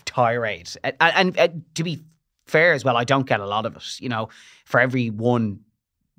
tirade. 0.06 0.70
And, 0.84 0.96
and, 1.00 1.38
and, 1.38 1.64
to 1.76 1.84
be 1.84 2.02
fair 2.48 2.74
as 2.74 2.84
well, 2.84 2.98
I 2.98 3.04
don't 3.04 3.28
get 3.28 3.40
a 3.40 3.46
lot 3.46 3.66
of 3.66 3.76
it. 3.76 4.02
You 4.02 4.10
know, 4.10 4.30
for 4.66 4.80
every 4.80 5.10
one 5.10 5.62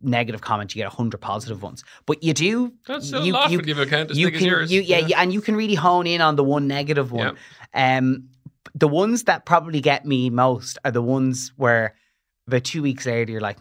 negative 0.02 0.40
comment, 0.40 0.74
you 0.74 0.80
get 0.80 0.86
a 0.86 0.96
hundred 0.96 1.20
positive 1.20 1.62
ones. 1.62 1.84
But 2.06 2.22
you 2.22 2.32
do. 2.32 2.72
That's 2.86 3.10
you, 3.10 3.18
a 3.18 3.34
lot 3.34 3.50
you, 3.50 3.60
give 3.60 3.78
account 3.78 4.12
as 4.12 4.18
you 4.18 4.28
big 4.28 4.34
can, 4.34 4.42
as 4.42 4.46
yours. 4.46 4.72
You, 4.72 4.80
yeah, 4.80 4.98
yeah. 4.98 5.20
and 5.20 5.32
you 5.32 5.40
can 5.42 5.56
really 5.56 5.74
hone 5.74 6.06
in 6.06 6.20
on 6.20 6.36
the 6.36 6.44
one 6.44 6.66
negative 6.66 7.12
one. 7.12 7.36
Yeah. 7.74 7.98
Um, 7.98 8.28
the 8.74 8.88
ones 8.88 9.24
that 9.24 9.44
probably 9.44 9.80
get 9.80 10.06
me 10.06 10.30
most 10.30 10.78
are 10.84 10.90
the 10.90 11.02
ones 11.02 11.52
where 11.56 11.94
about 12.46 12.64
two 12.64 12.82
weeks 12.82 13.06
later 13.06 13.32
you're 13.32 13.40
like 13.40 13.58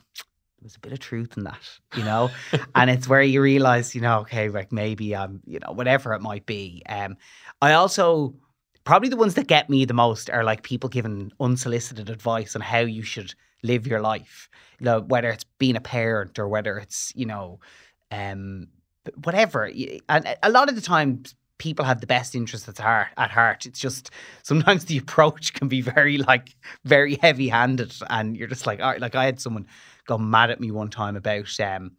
there's 0.62 0.76
a 0.76 0.80
bit 0.80 0.93
of 0.93 1.00
truth 1.00 1.36
in 1.38 1.43
that, 1.43 1.62
you 1.95 2.04
know? 2.04 2.30
and 2.76 2.89
it's 2.89 3.08
where 3.08 3.21
you 3.21 3.41
realize, 3.41 3.95
you 3.95 4.02
know, 4.02 4.19
okay, 4.19 4.50
like 4.50 4.71
maybe 4.71 5.15
I'm, 5.15 5.41
you 5.45 5.60
know, 5.60 5.71
whatever 5.71 6.13
it 6.13 6.21
might 6.21 6.45
be. 6.45 6.84
Um, 6.88 7.17
I 7.62 7.74
also 7.74 8.36
probably 8.84 9.10
the 9.10 9.17
ones 9.17 9.36
that 9.36 9.47
get 9.47 9.69
me 9.69 9.86
the 9.86 9.93
most 9.93 10.30
are 10.30 10.43
like 10.43 10.63
people 10.63 10.89
giving 10.89 11.32
unsolicited 11.39 12.10
advice 12.10 12.56
on 12.56 12.62
how 12.62 12.80
you 12.80 13.02
should 13.02 13.34
live 13.63 13.88
your 13.88 14.02
life. 14.02 14.50
You 14.80 14.86
know, 14.86 15.02
whether 15.02 15.30
it's 15.30 15.45
being 15.58 15.76
a 15.76 15.82
parent 15.82 16.39
or 16.39 16.47
whether 16.47 16.78
it's, 16.78 17.12
you 17.15 17.26
know, 17.26 17.60
um, 18.12 18.67
whatever. 19.24 19.71
And 20.10 20.38
a 20.43 20.50
lot 20.50 20.69
of 20.69 20.76
the 20.76 20.82
time 20.82 21.24
people 21.58 21.86
have 21.86 22.02
the 22.02 22.08
best 22.08 22.34
interests 22.34 22.67
at 22.67 22.80
heart 22.80 23.10
at 23.17 23.30
heart. 23.30 23.67
It's 23.67 23.80
just 23.80 24.10
sometimes 24.41 24.86
the 24.86 24.97
approach 24.97 25.54
can 25.54 25.67
be 25.67 25.82
very 25.82 26.17
like 26.17 26.56
very 26.86 27.19
heavy 27.21 27.50
handed 27.50 27.93
and 28.10 28.36
you're 28.36 28.47
just 28.47 28.65
like, 28.65 28.80
all 28.80 28.89
right, 28.89 29.00
like 29.02 29.15
I 29.15 29.26
had 29.26 29.39
someone 29.39 29.67
got 30.07 30.19
mad 30.19 30.51
at 30.51 30.59
me 30.59 30.71
one 30.71 30.89
time 30.89 31.15
about 31.15 31.59
um, 31.59 31.91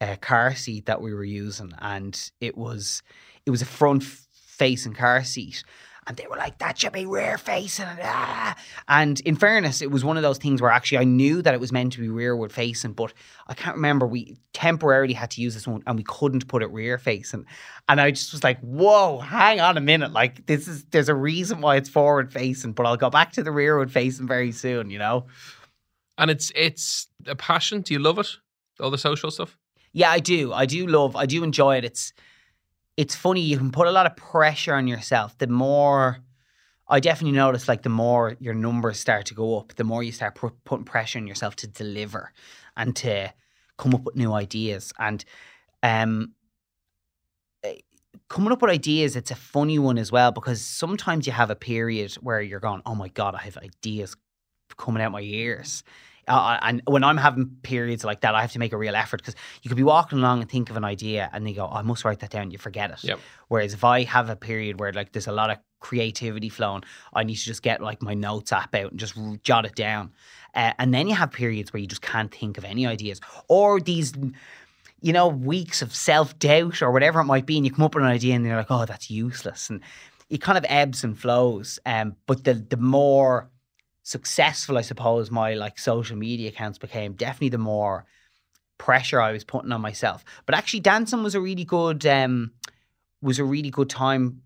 a 0.00 0.16
car 0.16 0.54
seat 0.54 0.86
that 0.86 1.00
we 1.00 1.12
were 1.12 1.24
using, 1.24 1.72
and 1.80 2.30
it 2.40 2.56
was 2.56 3.02
it 3.46 3.50
was 3.50 3.62
a 3.62 3.66
front 3.66 4.04
facing 4.04 4.94
car 4.94 5.24
seat. 5.24 5.64
And 6.08 6.16
they 6.16 6.26
were 6.26 6.36
like, 6.36 6.56
that 6.58 6.78
should 6.78 6.94
be 6.94 7.04
rear 7.04 7.36
facing. 7.36 7.84
Ah. 8.02 8.56
And 8.88 9.20
in 9.20 9.36
fairness, 9.36 9.82
it 9.82 9.90
was 9.90 10.06
one 10.06 10.16
of 10.16 10.22
those 10.22 10.38
things 10.38 10.62
where 10.62 10.70
actually 10.70 10.98
I 10.98 11.04
knew 11.04 11.42
that 11.42 11.52
it 11.52 11.60
was 11.60 11.70
meant 11.70 11.92
to 11.92 12.00
be 12.00 12.08
rearward 12.08 12.50
facing, 12.50 12.94
but 12.94 13.12
I 13.46 13.52
can't 13.52 13.76
remember. 13.76 14.06
We 14.06 14.38
temporarily 14.54 15.12
had 15.12 15.30
to 15.32 15.42
use 15.42 15.52
this 15.52 15.66
one 15.66 15.82
and 15.86 15.98
we 15.98 16.04
couldn't 16.04 16.48
put 16.48 16.62
it 16.62 16.70
rear 16.70 16.96
facing. 16.96 17.44
And 17.90 18.00
I 18.00 18.12
just 18.12 18.32
was 18.32 18.42
like, 18.42 18.58
whoa, 18.60 19.18
hang 19.18 19.60
on 19.60 19.76
a 19.76 19.82
minute. 19.82 20.12
Like, 20.12 20.46
this 20.46 20.66
is, 20.66 20.86
there's 20.86 21.10
a 21.10 21.14
reason 21.14 21.60
why 21.60 21.76
it's 21.76 21.90
forward 21.90 22.32
facing, 22.32 22.72
but 22.72 22.86
I'll 22.86 22.96
go 22.96 23.10
back 23.10 23.32
to 23.32 23.42
the 23.42 23.52
rearward 23.52 23.92
facing 23.92 24.26
very 24.26 24.52
soon, 24.52 24.88
you 24.88 24.98
know? 24.98 25.26
And 26.16 26.30
it's 26.30 26.50
it's 26.56 27.07
a 27.26 27.34
passion. 27.36 27.80
Do 27.82 27.94
you 27.94 28.00
love 28.00 28.18
it? 28.18 28.28
All 28.80 28.90
the 28.90 28.98
social 28.98 29.30
stuff? 29.30 29.56
Yeah, 29.92 30.10
I 30.10 30.20
do. 30.20 30.52
I 30.52 30.66
do 30.66 30.86
love. 30.86 31.16
I 31.16 31.26
do 31.26 31.42
enjoy 31.42 31.76
it. 31.76 31.84
It's 31.84 32.12
it's 32.96 33.14
funny. 33.14 33.40
You 33.40 33.58
can 33.58 33.70
put 33.70 33.86
a 33.86 33.92
lot 33.92 34.06
of 34.06 34.16
pressure 34.16 34.74
on 34.74 34.88
yourself. 34.88 35.38
The 35.38 35.46
more 35.46 36.18
I 36.88 37.00
definitely 37.00 37.36
notice, 37.36 37.68
like 37.68 37.82
the 37.82 37.90
more 37.90 38.36
your 38.40 38.54
numbers 38.54 38.98
start 38.98 39.26
to 39.26 39.34
go 39.34 39.58
up, 39.58 39.74
the 39.74 39.84
more 39.84 40.02
you 40.02 40.12
start 40.12 40.34
put, 40.34 40.64
putting 40.64 40.84
pressure 40.84 41.18
on 41.18 41.26
yourself 41.26 41.54
to 41.56 41.66
deliver 41.66 42.32
and 42.76 42.96
to 42.96 43.32
come 43.76 43.94
up 43.94 44.04
with 44.04 44.16
new 44.16 44.32
ideas. 44.32 44.92
And 44.98 45.24
um, 45.82 46.32
eh, 47.62 47.76
coming 48.28 48.52
up 48.52 48.62
with 48.62 48.70
ideas, 48.70 49.16
it's 49.16 49.30
a 49.30 49.36
funny 49.36 49.78
one 49.78 49.98
as 49.98 50.10
well 50.10 50.32
because 50.32 50.62
sometimes 50.62 51.26
you 51.26 51.32
have 51.32 51.50
a 51.50 51.56
period 51.56 52.14
where 52.14 52.40
you're 52.40 52.60
going, 52.60 52.82
"Oh 52.86 52.94
my 52.94 53.08
god, 53.08 53.34
I 53.34 53.42
have 53.42 53.58
ideas 53.58 54.16
coming 54.76 55.02
out 55.02 55.12
my 55.12 55.20
ears." 55.20 55.82
Uh, 56.28 56.58
and 56.62 56.82
when 56.86 57.02
I'm 57.02 57.16
having 57.16 57.56
periods 57.62 58.04
like 58.04 58.20
that, 58.20 58.34
I 58.34 58.40
have 58.40 58.52
to 58.52 58.58
make 58.58 58.72
a 58.72 58.76
real 58.76 58.94
effort 58.94 59.20
because 59.20 59.34
you 59.62 59.68
could 59.68 59.76
be 59.76 59.82
walking 59.82 60.18
along 60.18 60.40
and 60.40 60.50
think 60.50 60.70
of 60.70 60.76
an 60.76 60.84
idea 60.84 61.30
and 61.32 61.48
you 61.48 61.54
go, 61.54 61.68
oh, 61.70 61.76
I 61.76 61.82
must 61.82 62.04
write 62.04 62.20
that 62.20 62.30
down. 62.30 62.50
You 62.50 62.58
forget 62.58 62.90
it. 62.90 63.02
Yep. 63.02 63.20
Whereas 63.48 63.74
if 63.74 63.84
I 63.84 64.04
have 64.04 64.28
a 64.28 64.36
period 64.36 64.78
where 64.78 64.92
like 64.92 65.12
there's 65.12 65.26
a 65.26 65.32
lot 65.32 65.50
of 65.50 65.58
creativity 65.80 66.48
flowing, 66.48 66.84
I 67.14 67.24
need 67.24 67.36
to 67.36 67.44
just 67.44 67.62
get 67.62 67.80
like 67.80 68.02
my 68.02 68.14
notes 68.14 68.52
app 68.52 68.74
out 68.74 68.90
and 68.90 69.00
just 69.00 69.18
jot 69.42 69.64
it 69.64 69.74
down. 69.74 70.12
Uh, 70.54 70.72
and 70.78 70.92
then 70.92 71.08
you 71.08 71.14
have 71.14 71.32
periods 71.32 71.72
where 71.72 71.80
you 71.80 71.86
just 71.86 72.02
can't 72.02 72.34
think 72.34 72.58
of 72.58 72.64
any 72.64 72.86
ideas 72.86 73.20
or 73.48 73.80
these 73.80 74.12
you 75.00 75.12
know, 75.12 75.28
weeks 75.28 75.80
of 75.80 75.94
self 75.94 76.38
doubt 76.38 76.82
or 76.82 76.90
whatever 76.90 77.20
it 77.20 77.24
might 77.24 77.46
be, 77.46 77.56
and 77.56 77.64
you 77.64 77.72
come 77.72 77.84
up 77.84 77.94
with 77.94 78.02
an 78.02 78.10
idea 78.10 78.34
and 78.34 78.44
you're 78.44 78.56
like, 78.56 78.70
oh, 78.70 78.84
that's 78.84 79.10
useless. 79.10 79.70
And 79.70 79.80
it 80.28 80.40
kind 80.40 80.58
of 80.58 80.66
ebbs 80.68 81.04
and 81.04 81.18
flows. 81.18 81.78
Um, 81.86 82.16
but 82.26 82.44
the 82.44 82.54
the 82.54 82.76
more 82.76 83.48
successful 84.08 84.78
I 84.78 84.80
suppose 84.80 85.30
my 85.30 85.52
like 85.52 85.78
social 85.78 86.16
media 86.16 86.48
accounts 86.48 86.78
became, 86.78 87.12
definitely 87.12 87.50
the 87.50 87.58
more 87.58 88.06
pressure 88.78 89.20
I 89.20 89.32
was 89.32 89.44
putting 89.44 89.70
on 89.70 89.82
myself. 89.82 90.24
But 90.46 90.54
actually 90.54 90.80
dancing 90.80 91.22
was 91.22 91.34
a 91.34 91.40
really 91.40 91.64
good 91.64 92.06
um 92.06 92.52
was 93.20 93.38
a 93.38 93.44
really 93.44 93.70
good 93.70 93.90
time 93.90 94.42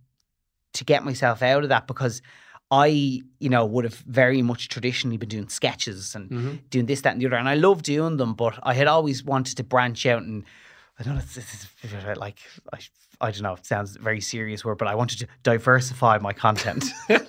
to 0.72 0.84
get 0.84 1.04
myself 1.04 1.42
out 1.42 1.62
of 1.62 1.68
that 1.68 1.86
because 1.86 2.22
I, 2.70 3.20
you 3.38 3.50
know, 3.50 3.66
would 3.66 3.84
have 3.84 3.98
very 3.98 4.40
much 4.40 4.68
traditionally 4.68 5.18
been 5.18 5.28
doing 5.28 5.48
sketches 5.50 6.14
and 6.14 6.30
mm-hmm. 6.30 6.54
doing 6.70 6.86
this, 6.86 7.02
that, 7.02 7.12
and 7.12 7.20
the 7.20 7.26
other. 7.26 7.36
And 7.36 7.46
I 7.46 7.54
love 7.54 7.82
doing 7.82 8.16
them, 8.16 8.32
but 8.32 8.58
I 8.62 8.72
had 8.72 8.86
always 8.86 9.22
wanted 9.22 9.58
to 9.58 9.62
branch 9.62 10.06
out 10.06 10.22
and 10.22 10.44
I 10.98 11.02
don't 11.02 11.16
know, 11.16 11.20
it's, 11.22 11.36
it's, 11.36 11.66
it's 11.82 12.18
like 12.18 12.38
I, 12.72 12.78
I 13.22 13.30
don't 13.30 13.42
know, 13.42 13.54
it 13.54 13.64
sounds 13.64 13.96
very 13.96 14.20
serious 14.20 14.64
word, 14.64 14.78
but 14.78 14.88
I 14.88 14.94
wanted 14.94 15.20
to 15.20 15.28
diversify 15.44 16.18
my 16.18 16.32
content. 16.32 16.84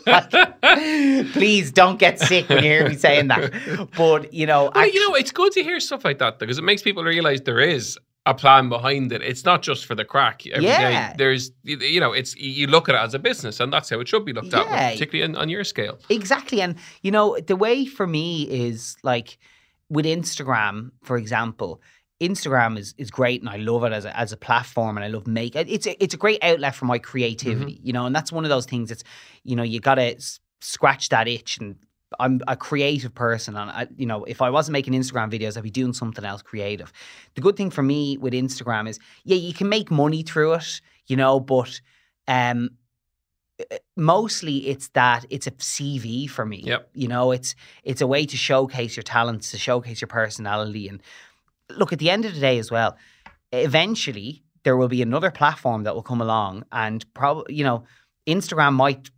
Like, 0.06 0.32
please 1.34 1.72
don't 1.72 2.00
get 2.00 2.20
sick 2.20 2.50
when 2.50 2.64
you 2.64 2.70
hear 2.70 2.90
me 2.90 2.96
saying 2.96 3.28
that. 3.28 3.52
But 3.96 4.34
you 4.34 4.46
know, 4.48 4.72
Well, 4.74 4.88
you 4.88 5.08
know, 5.08 5.16
it's 5.16 5.32
good 5.32 5.52
to 5.54 5.64
hear 5.64 5.80
stuff 5.80 6.04
like 6.04 6.18
that 6.20 6.40
because 6.40 6.58
it 6.58 6.64
makes 6.64 6.82
people 6.82 7.04
realize 7.04 7.42
there 7.42 7.60
is 7.60 7.98
a 8.26 8.34
plan 8.34 8.70
behind 8.70 9.12
it. 9.12 9.22
It's 9.22 9.44
not 9.46 9.62
just 9.62 9.86
for 9.86 9.96
the 9.96 10.06
crack 10.06 10.48
every 10.48 10.66
day. 10.66 10.70
Yeah. 10.70 11.14
There's, 11.18 11.52
you 11.64 12.00
know, 12.00 12.14
it's 12.14 12.36
you 12.38 12.68
look 12.68 12.88
at 12.90 12.96
it 12.96 13.00
as 13.02 13.14
a 13.14 13.20
business, 13.20 13.60
and 13.60 13.72
that's 13.72 13.90
how 13.90 14.00
it 14.00 14.08
should 14.08 14.26
be 14.26 14.34
looked 14.34 14.54
at, 14.54 14.66
particularly 14.94 15.30
on, 15.30 15.36
on 15.40 15.50
your 15.50 15.64
scale. 15.64 16.00
Exactly. 16.10 16.62
And, 16.62 16.76
you 17.02 17.12
know, 17.12 17.38
the 17.46 17.56
way 17.56 17.86
for 17.86 18.08
me 18.08 18.44
is 18.44 18.96
like 19.04 19.38
with 19.90 20.06
Instagram, 20.06 20.92
for 21.04 21.18
example, 21.18 21.82
Instagram 22.24 22.78
is, 22.78 22.94
is 22.98 23.12
great 23.12 23.42
and 23.42 23.50
I 23.50 23.58
love 23.58 23.84
it 23.84 23.94
as 23.94 24.06
a, 24.06 24.18
as 24.18 24.32
a 24.32 24.38
platform 24.38 24.98
and 24.98 25.04
I 25.04 25.10
love 25.10 25.28
make 25.28 25.56
it's 25.56 25.86
a, 25.86 26.04
it's 26.04 26.14
a 26.14 26.18
great 26.18 26.44
outlet 26.44 26.76
for 26.76 26.86
my 26.86 27.00
creativity, 27.00 27.80
you 27.84 27.94
know, 27.94 28.06
and 28.06 28.16
that's 28.16 28.32
one 28.32 28.44
of 28.44 28.50
those 28.50 28.66
things 28.66 28.90
that's, 28.90 29.04
you 29.44 29.56
know, 29.56 29.64
you 29.64 29.80
got 29.80 29.96
to 29.96 30.16
s- 30.16 30.40
scratch 30.62 31.10
that 31.10 31.28
itch 31.28 31.58
and 31.58 31.76
I'm 32.20 32.42
a 32.48 32.56
creative 32.56 33.14
person 33.14 33.56
and 33.56 33.70
I, 33.70 33.88
you 33.96 34.06
know, 34.06 34.24
if 34.24 34.42
I 34.42 34.50
wasn't 34.50 34.74
making 34.74 34.94
Instagram 34.94 35.32
videos, 35.32 35.58
I'd 35.58 35.64
be 35.64 35.72
doing 35.72 35.94
something 35.94 36.24
else 36.24 36.42
creative. 36.42 36.92
The 37.36 37.42
good 37.42 37.56
thing 37.56 37.72
for 37.72 37.84
me 37.84 38.18
with 38.18 38.34
Instagram 38.34 38.88
is, 38.88 39.00
yeah, 39.24 39.38
you 39.38 39.54
can 39.54 39.70
make 39.70 39.92
money 39.92 40.24
through 40.24 40.54
it, 40.54 40.82
you 41.08 41.16
know, 41.16 41.40
but 41.40 41.82
um, 42.28 42.72
mostly 43.96 44.68
it's 44.68 44.90
that 44.90 45.26
it's 45.30 45.48
a 45.48 45.52
CV 45.52 46.30
for 46.30 46.46
me. 46.46 46.64
Yep. 46.66 46.90
You 46.94 47.08
know, 47.08 47.32
it's 47.32 47.56
it's 47.84 48.02
a 48.02 48.08
way 48.08 48.26
to 48.26 48.38
showcase 48.38 48.96
your 48.96 49.04
talents, 49.04 49.52
to 49.52 49.58
showcase 49.58 50.02
your 50.02 50.08
personality, 50.08 50.88
and 50.88 51.02
look 51.70 51.94
at 51.94 52.00
the 52.00 52.10
end 52.10 52.26
of 52.26 52.34
the 52.34 52.40
day 52.40 52.58
as 52.58 52.72
well. 52.72 52.98
Eventually, 53.52 54.44
there 54.64 54.78
will 54.78 54.88
be 54.88 55.02
another 55.02 55.32
platform 55.32 55.84
that 55.84 55.96
will 55.96 56.04
come 56.04 56.22
along, 56.22 56.64
and 56.72 57.06
probably 57.14 57.56
you 57.56 57.64
know, 57.64 57.84
Instagram 58.28 58.74
might 58.74 59.10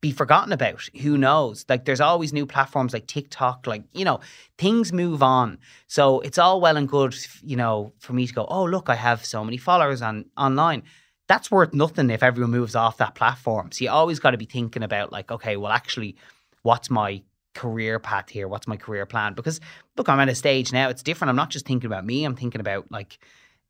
be 0.00 0.12
forgotten 0.12 0.52
about. 0.52 0.88
Who 1.00 1.16
knows? 1.16 1.64
Like, 1.68 1.84
there's 1.84 2.00
always 2.00 2.32
new 2.32 2.46
platforms 2.46 2.92
like 2.92 3.06
TikTok. 3.06 3.66
Like, 3.66 3.84
you 3.92 4.04
know, 4.04 4.20
things 4.58 4.92
move 4.92 5.22
on. 5.22 5.58
So 5.86 6.20
it's 6.20 6.38
all 6.38 6.60
well 6.60 6.76
and 6.76 6.88
good, 6.88 7.16
you 7.42 7.56
know, 7.56 7.92
for 7.98 8.12
me 8.12 8.26
to 8.26 8.32
go, 8.32 8.46
oh 8.48 8.64
look, 8.64 8.90
I 8.90 8.94
have 8.94 9.24
so 9.24 9.42
many 9.42 9.56
followers 9.56 10.02
on 10.02 10.26
online 10.36 10.82
that's 11.28 11.50
worth 11.50 11.74
nothing 11.74 12.10
if 12.10 12.22
everyone 12.22 12.52
moves 12.52 12.74
off 12.74 12.98
that 12.98 13.14
platform. 13.14 13.72
So 13.72 13.84
you 13.84 13.90
always 13.90 14.20
got 14.20 14.30
to 14.30 14.38
be 14.38 14.44
thinking 14.44 14.82
about 14.82 15.12
like, 15.12 15.30
okay, 15.30 15.56
well, 15.56 15.72
actually, 15.72 16.16
what's 16.62 16.90
my 16.90 17.22
career 17.56 17.98
path 17.98 18.28
here? 18.28 18.46
What's 18.46 18.68
my 18.68 18.76
career 18.76 19.06
plan? 19.06 19.32
Because 19.32 19.60
look, 19.96 20.08
I'm 20.08 20.20
at 20.20 20.28
a 20.28 20.34
stage 20.34 20.72
now. 20.72 20.90
It's 20.90 21.02
different. 21.02 21.30
I'm 21.30 21.36
not 21.36 21.50
just 21.50 21.66
thinking 21.66 21.86
about 21.86 22.04
me. 22.04 22.24
I'm 22.24 22.36
thinking 22.36 22.60
about 22.60 22.92
like 22.92 23.18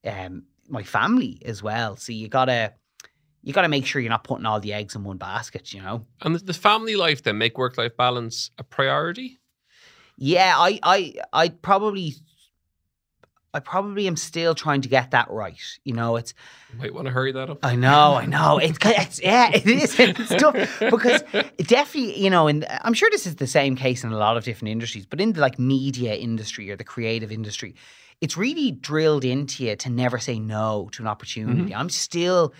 um, 0.04 0.42
my 0.68 0.82
family 0.82 1.40
as 1.44 1.62
well. 1.62 1.96
So 1.96 2.12
you 2.12 2.28
gotta 2.28 2.72
you 3.42 3.52
gotta 3.52 3.68
make 3.68 3.86
sure 3.86 4.02
you're 4.02 4.10
not 4.10 4.24
putting 4.24 4.44
all 4.44 4.58
the 4.58 4.72
eggs 4.72 4.96
in 4.96 5.04
one 5.04 5.18
basket. 5.18 5.72
You 5.72 5.82
know. 5.82 6.04
And 6.20 6.34
the, 6.34 6.52
family 6.52 6.96
life 6.96 7.22
then 7.22 7.38
make 7.38 7.56
work 7.56 7.78
life 7.78 7.96
balance 7.96 8.50
a 8.58 8.64
priority. 8.64 9.38
Yeah, 10.18 10.54
I 10.56 10.80
I 10.82 11.14
I 11.32 11.48
probably. 11.50 12.14
I 13.56 13.60
probably 13.60 14.06
am 14.06 14.16
still 14.16 14.54
trying 14.54 14.82
to 14.82 14.88
get 14.88 15.12
that 15.12 15.30
right. 15.30 15.58
You 15.84 15.94
know, 15.94 16.16
it's 16.16 16.34
Might 16.76 16.92
want 16.92 17.06
to 17.06 17.10
hurry 17.10 17.32
that 17.32 17.48
up. 17.48 17.58
I 17.62 17.74
know, 17.74 18.14
I 18.14 18.26
know. 18.26 18.58
It's, 18.58 18.78
it's 18.84 19.22
yeah, 19.22 19.50
it 19.52 19.66
is. 19.66 19.98
It's 19.98 20.34
tough 20.36 20.54
because 20.78 21.24
it 21.32 21.66
definitely, 21.66 22.20
you 22.22 22.28
know, 22.28 22.48
and 22.48 22.66
I'm 22.82 22.92
sure 22.92 23.08
this 23.10 23.26
is 23.26 23.36
the 23.36 23.46
same 23.46 23.74
case 23.74 24.04
in 24.04 24.12
a 24.12 24.16
lot 24.18 24.36
of 24.36 24.44
different 24.44 24.72
industries, 24.72 25.06
but 25.06 25.20
in 25.20 25.32
the 25.32 25.40
like 25.40 25.58
media 25.58 26.14
industry 26.14 26.70
or 26.70 26.76
the 26.76 26.84
creative 26.84 27.32
industry, 27.32 27.74
it's 28.20 28.36
really 28.36 28.72
drilled 28.72 29.24
into 29.24 29.64
you 29.64 29.76
to 29.76 29.90
never 29.90 30.18
say 30.18 30.38
no 30.38 30.90
to 30.92 31.02
an 31.02 31.08
opportunity. 31.08 31.70
Mm-hmm. 31.70 31.80
I'm 31.80 31.90
still. 31.90 32.52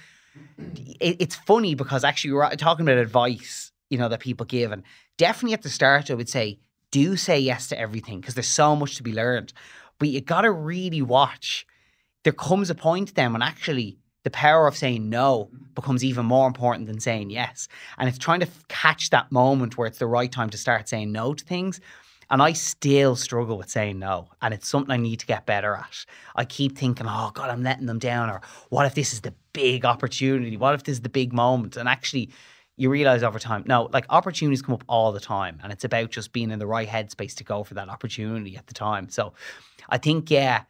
It, 0.59 1.17
it's 1.21 1.37
funny 1.37 1.75
because 1.75 2.05
actually 2.05 2.33
we're 2.33 2.45
uh, 2.45 2.57
talking 2.57 2.87
about 2.87 2.99
advice, 2.99 3.71
you 3.91 3.99
know, 3.99 4.09
that 4.09 4.21
people 4.21 4.47
give, 4.47 4.73
and 4.73 4.83
definitely 5.19 5.55
at 5.55 5.63
the 5.63 5.71
start 5.71 6.11
I 6.11 6.15
would 6.15 6.29
say 6.29 6.59
do 6.91 7.17
say 7.17 7.39
yes 7.39 7.69
to 7.69 7.79
everything 7.79 8.21
because 8.21 8.35
there's 8.35 8.47
so 8.47 8.77
much 8.77 8.97
to 8.97 9.03
be 9.03 9.13
learned, 9.13 9.53
but 9.99 10.09
you 10.09 10.21
got 10.21 10.43
to 10.43 10.51
really 10.51 11.03
watch 11.03 11.67
there 12.27 12.33
comes 12.33 12.71
a 12.71 12.75
point 12.75 13.15
then 13.15 13.33
when 13.33 13.41
actually 13.41 13.97
the 14.25 14.31
power 14.31 14.67
of 14.67 14.77
saying 14.77 15.09
no 15.09 15.49
becomes 15.77 16.03
even 16.03 16.27
more 16.27 16.49
important 16.49 16.89
than 16.89 16.99
saying 16.99 17.31
yes. 17.31 17.69
And 17.99 18.09
it's 18.09 18.19
trying 18.19 18.41
to 18.41 18.47
f- 18.47 18.67
catch 18.67 19.11
that 19.11 19.31
moment 19.31 19.79
where 19.79 19.87
it's 19.87 20.01
the 20.01 20.09
right 20.09 20.33
time 20.33 20.51
to 20.51 20.59
start 20.59 20.89
saying 20.89 21.13
no 21.13 21.35
to 21.35 21.45
things. 21.45 21.81
And 22.29 22.43
I 22.43 22.53
still 22.55 23.15
struggle 23.15 23.57
with 23.57 23.71
saying 23.71 24.01
no. 24.01 24.31
And 24.43 24.53
it's 24.53 24.67
something 24.67 24.91
I 24.91 24.97
need 24.97 25.21
to 25.21 25.27
get 25.27 25.47
better 25.47 25.77
at. 25.77 26.05
I 26.35 26.45
keep 26.45 26.77
thinking, 26.77 27.07
oh 27.09 27.31
God, 27.33 27.49
I'm 27.49 27.63
letting 27.63 27.87
them 27.87 28.01
down. 28.01 28.29
Or 28.29 28.41
what 28.71 28.87
if 28.87 28.97
this 28.97 29.13
is 29.13 29.21
the 29.21 29.33
big 29.53 29.85
opportunity? 29.85 30.57
What 30.57 30.75
if 30.75 30.83
this 30.83 30.95
is 30.95 31.03
the 31.03 31.09
big 31.09 31.33
moment? 31.33 31.77
And 31.77 31.89
actually, 31.89 32.31
you 32.77 32.91
realize 32.91 33.23
over 33.23 33.39
time, 33.39 33.65
no, 33.67 33.89
like 33.93 34.05
opportunities 34.11 34.62
come 34.62 34.75
up 34.75 34.85
all 34.87 35.12
the 35.12 35.21
time. 35.21 35.59
And 35.62 35.73
it's 35.73 35.85
about 35.85 36.11
just 36.11 36.33
being 36.33 36.51
in 36.51 36.59
the 36.59 36.67
right 36.67 36.89
headspace 36.89 37.35
to 37.37 37.45
go 37.45 37.65
for 37.65 37.75
that 37.75 37.89
opportunity 37.89 38.57
at 38.57 38.67
the 38.67 38.75
time. 38.75 39.09
So 39.09 39.33
I 39.89 39.99
think, 39.99 40.31
yeah, 40.31 40.65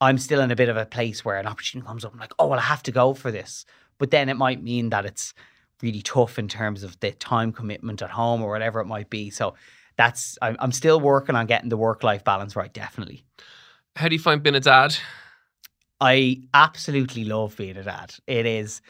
I'm 0.00 0.18
still 0.18 0.40
in 0.40 0.52
a 0.52 0.56
bit 0.56 0.68
of 0.68 0.76
a 0.76 0.86
place 0.86 1.24
where 1.24 1.36
an 1.36 1.46
opportunity 1.46 1.86
comes 1.86 2.04
up. 2.04 2.12
I'm 2.12 2.20
like, 2.20 2.32
oh, 2.38 2.46
well, 2.46 2.60
I 2.60 2.62
have 2.62 2.84
to 2.84 2.92
go 2.92 3.14
for 3.14 3.32
this. 3.32 3.66
But 3.98 4.12
then 4.12 4.28
it 4.28 4.36
might 4.36 4.62
mean 4.62 4.90
that 4.90 5.04
it's 5.04 5.34
really 5.82 6.02
tough 6.02 6.38
in 6.38 6.46
terms 6.46 6.84
of 6.84 6.98
the 7.00 7.10
time 7.12 7.52
commitment 7.52 8.02
at 8.02 8.10
home 8.10 8.42
or 8.42 8.50
whatever 8.50 8.80
it 8.80 8.86
might 8.86 9.10
be. 9.10 9.30
So 9.30 9.54
that's, 9.96 10.38
I'm, 10.40 10.56
I'm 10.60 10.72
still 10.72 11.00
working 11.00 11.34
on 11.34 11.46
getting 11.46 11.70
the 11.70 11.76
work 11.76 12.04
life 12.04 12.22
balance 12.22 12.54
right, 12.54 12.72
definitely. 12.72 13.24
How 13.96 14.06
do 14.06 14.14
you 14.14 14.20
find 14.20 14.40
being 14.40 14.54
a 14.54 14.60
dad? 14.60 14.96
I 16.00 16.42
absolutely 16.54 17.24
love 17.24 17.56
being 17.56 17.76
a 17.76 17.82
dad. 17.82 18.14
It 18.28 18.46
is, 18.46 18.80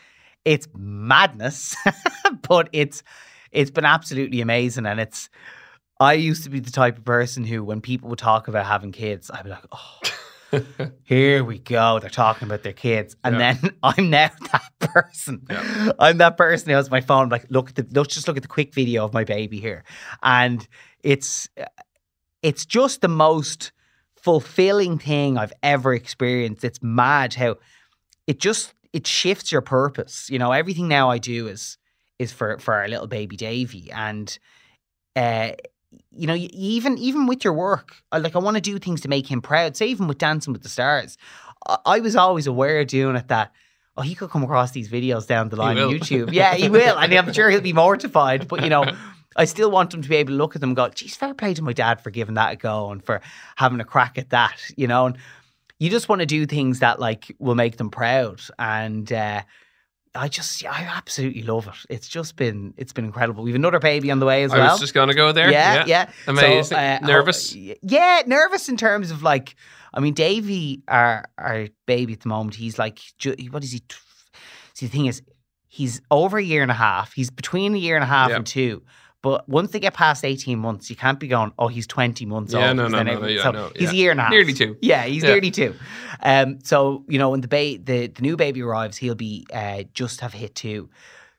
it's 0.48 0.66
madness, 0.74 1.76
but 2.48 2.70
it's, 2.72 3.02
it's 3.52 3.70
been 3.70 3.84
absolutely 3.84 4.40
amazing. 4.40 4.86
And 4.86 4.98
it's, 4.98 5.28
I 6.00 6.14
used 6.14 6.44
to 6.44 6.50
be 6.50 6.60
the 6.60 6.70
type 6.70 6.96
of 6.96 7.04
person 7.04 7.44
who, 7.44 7.62
when 7.62 7.82
people 7.82 8.08
would 8.08 8.18
talk 8.18 8.48
about 8.48 8.64
having 8.64 8.90
kids, 8.90 9.30
I'd 9.30 9.44
be 9.44 9.50
like, 9.50 9.66
oh, 9.70 10.90
here 11.04 11.44
we 11.44 11.58
go. 11.58 11.98
They're 11.98 12.08
talking 12.08 12.48
about 12.48 12.62
their 12.62 12.72
kids. 12.72 13.14
And 13.22 13.34
Yeah. 13.38 13.52
then 13.52 13.76
I'm 13.82 14.08
now 14.08 14.30
that 14.52 14.72
person. 14.80 15.46
Yeah. 15.50 15.92
I'm 15.98 16.16
that 16.18 16.38
person 16.38 16.70
who 16.70 16.76
has 16.76 16.90
my 16.90 17.02
phone, 17.02 17.28
like, 17.28 17.44
look 17.50 17.68
at 17.70 17.74
the, 17.74 17.86
let's 18.00 18.14
just 18.14 18.26
look 18.26 18.38
at 18.38 18.42
the 18.42 18.48
quick 18.48 18.72
video 18.72 19.04
of 19.04 19.12
my 19.12 19.24
baby 19.24 19.60
here. 19.60 19.84
And 20.22 20.66
it's, 21.02 21.50
it's 22.42 22.64
just 22.64 23.02
the 23.02 23.08
most 23.08 23.72
fulfilling 24.16 24.98
thing 24.98 25.36
I've 25.36 25.52
ever 25.62 25.92
experienced. 25.92 26.64
It's 26.64 26.82
mad 26.82 27.34
how 27.34 27.56
it 28.26 28.40
just, 28.40 28.72
it 28.92 29.06
shifts 29.06 29.52
your 29.52 29.60
purpose. 29.60 30.28
You 30.30 30.38
know, 30.38 30.52
everything 30.52 30.88
now 30.88 31.10
I 31.10 31.18
do 31.18 31.46
is, 31.48 31.78
is 32.18 32.32
for, 32.32 32.58
for 32.58 32.74
our 32.74 32.88
little 32.88 33.06
baby 33.06 33.36
Davy. 33.36 33.90
And, 33.92 34.38
uh, 35.16 35.52
you 36.10 36.26
know, 36.26 36.34
even 36.36 36.98
even 36.98 37.26
with 37.26 37.44
your 37.44 37.52
work, 37.52 37.96
like 38.12 38.36
I 38.36 38.38
want 38.38 38.56
to 38.56 38.60
do 38.60 38.78
things 38.78 39.00
to 39.02 39.08
make 39.08 39.30
him 39.30 39.40
proud. 39.40 39.76
Say 39.76 39.86
even 39.86 40.06
with 40.06 40.18
Dancing 40.18 40.52
with 40.52 40.62
the 40.62 40.68
Stars, 40.68 41.16
I, 41.66 41.78
I 41.86 42.00
was 42.00 42.16
always 42.16 42.46
aware 42.46 42.80
of 42.80 42.88
doing 42.88 43.16
it 43.16 43.28
that 43.28 43.52
oh 43.96 44.02
he 44.02 44.14
could 44.14 44.30
come 44.30 44.42
across 44.42 44.72
these 44.72 44.88
videos 44.88 45.26
down 45.26 45.48
the 45.48 45.56
line 45.56 45.78
on. 45.78 45.90
YouTube. 45.90 46.32
Yeah, 46.32 46.54
he 46.54 46.68
will, 46.68 46.96
I 46.96 47.04
and 47.04 47.14
I'm 47.14 47.32
sure 47.32 47.50
he'll 47.50 47.60
be 47.60 47.72
mortified. 47.72 48.48
But 48.48 48.62
you 48.62 48.70
know, 48.70 48.84
I 49.36 49.44
still 49.44 49.70
want 49.70 49.94
him 49.94 50.02
to 50.02 50.08
be 50.08 50.16
able 50.16 50.32
to 50.32 50.36
look 50.36 50.54
at 50.54 50.60
them 50.60 50.70
and 50.70 50.76
go, 50.76 50.88
"Geez, 50.88 51.16
fair 51.16 51.34
play 51.34 51.54
to 51.54 51.62
my 51.62 51.72
dad 51.72 52.00
for 52.00 52.10
giving 52.10 52.34
that 52.34 52.52
a 52.52 52.56
go 52.56 52.90
and 52.90 53.02
for 53.02 53.20
having 53.56 53.80
a 53.80 53.84
crack 53.84 54.18
at 54.18 54.30
that." 54.30 54.60
You 54.76 54.88
know, 54.88 55.06
and 55.06 55.16
you 55.78 55.90
just 55.90 56.08
want 56.08 56.20
to 56.20 56.26
do 56.26 56.46
things 56.46 56.80
that 56.80 56.98
like 57.00 57.34
will 57.38 57.54
make 57.54 57.76
them 57.76 57.90
proud 57.90 58.40
and. 58.58 59.12
uh 59.12 59.42
I 60.14 60.26
just, 60.26 60.64
I 60.64 60.82
absolutely 60.96 61.42
love 61.42 61.68
it. 61.68 61.74
It's 61.94 62.08
just 62.08 62.34
been, 62.34 62.74
it's 62.76 62.92
been 62.92 63.04
incredible. 63.04 63.44
We've 63.44 63.54
another 63.54 63.78
baby 63.78 64.10
on 64.10 64.18
the 64.18 64.26
way 64.26 64.42
as 64.42 64.52
I 64.52 64.58
well. 64.58 64.70
was 64.72 64.80
just 64.80 64.94
going 64.94 65.08
to 65.08 65.14
go 65.14 65.30
there. 65.32 65.52
Yeah, 65.52 65.84
yeah. 65.86 66.10
Amazing. 66.26 66.64
So, 66.64 66.76
uh, 66.76 66.98
Nervous? 67.02 67.54
yeah, 67.54 68.22
nervous 68.26 68.68
in 68.68 68.76
terms 68.78 69.10
of 69.12 69.22
like, 69.22 69.54
I 69.94 70.00
mean, 70.00 70.14
Davy, 70.14 70.82
our 70.88 71.26
our 71.36 71.68
baby 71.86 72.14
at 72.14 72.20
the 72.20 72.28
moment, 72.30 72.56
he's 72.56 72.78
like, 72.78 72.98
what 73.50 73.62
is 73.62 73.70
he? 73.72 73.82
See, 74.74 74.86
the 74.86 74.90
thing 74.90 75.06
is, 75.06 75.22
he's 75.68 76.00
over 76.10 76.38
a 76.38 76.42
year 76.42 76.62
and 76.62 76.70
a 76.70 76.74
half. 76.74 77.12
He's 77.12 77.30
between 77.30 77.74
a 77.74 77.78
year 77.78 77.94
and 77.94 78.02
a 78.02 78.08
half 78.08 78.30
Yeah. 78.30 78.36
and 78.36 78.46
two. 78.46 78.82
But 79.20 79.48
once 79.48 79.72
they 79.72 79.80
get 79.80 79.94
past 79.94 80.24
18 80.24 80.58
months, 80.60 80.88
you 80.90 80.94
can't 80.96 81.18
be 81.18 81.26
going, 81.26 81.50
oh, 81.58 81.66
he's 81.66 81.88
20 81.88 82.24
months 82.26 82.52
Yeah, 82.52 82.68
old. 82.68 82.76
no, 82.76 82.86
no, 82.88 83.02
no, 83.02 83.18
no, 83.18 83.26
yeah, 83.26 83.42
so 83.42 83.50
no, 83.50 83.72
he's 83.76 83.90
a 83.90 83.94
year 83.96 84.12
and 84.12 84.20
a 84.20 84.22
half. 84.24 84.30
Nearly 84.30 84.52
two. 84.52 84.76
Yeah, 84.80 85.04
he's 85.06 85.24
Yeah. 85.24 85.30
nearly 85.30 85.50
two. 85.50 85.74
Um, 86.22 86.60
so, 86.62 87.04
you 87.08 87.18
know, 87.18 87.30
when 87.30 87.40
the, 87.40 87.48
ba- 87.48 87.78
the, 87.82 88.06
the 88.06 88.22
new 88.22 88.36
baby 88.36 88.62
arrives, 88.62 88.96
he'll 88.96 89.16
be 89.16 89.44
uh, 89.52 89.82
just 89.92 90.20
have 90.20 90.32
hit 90.34 90.54
two. 90.54 90.88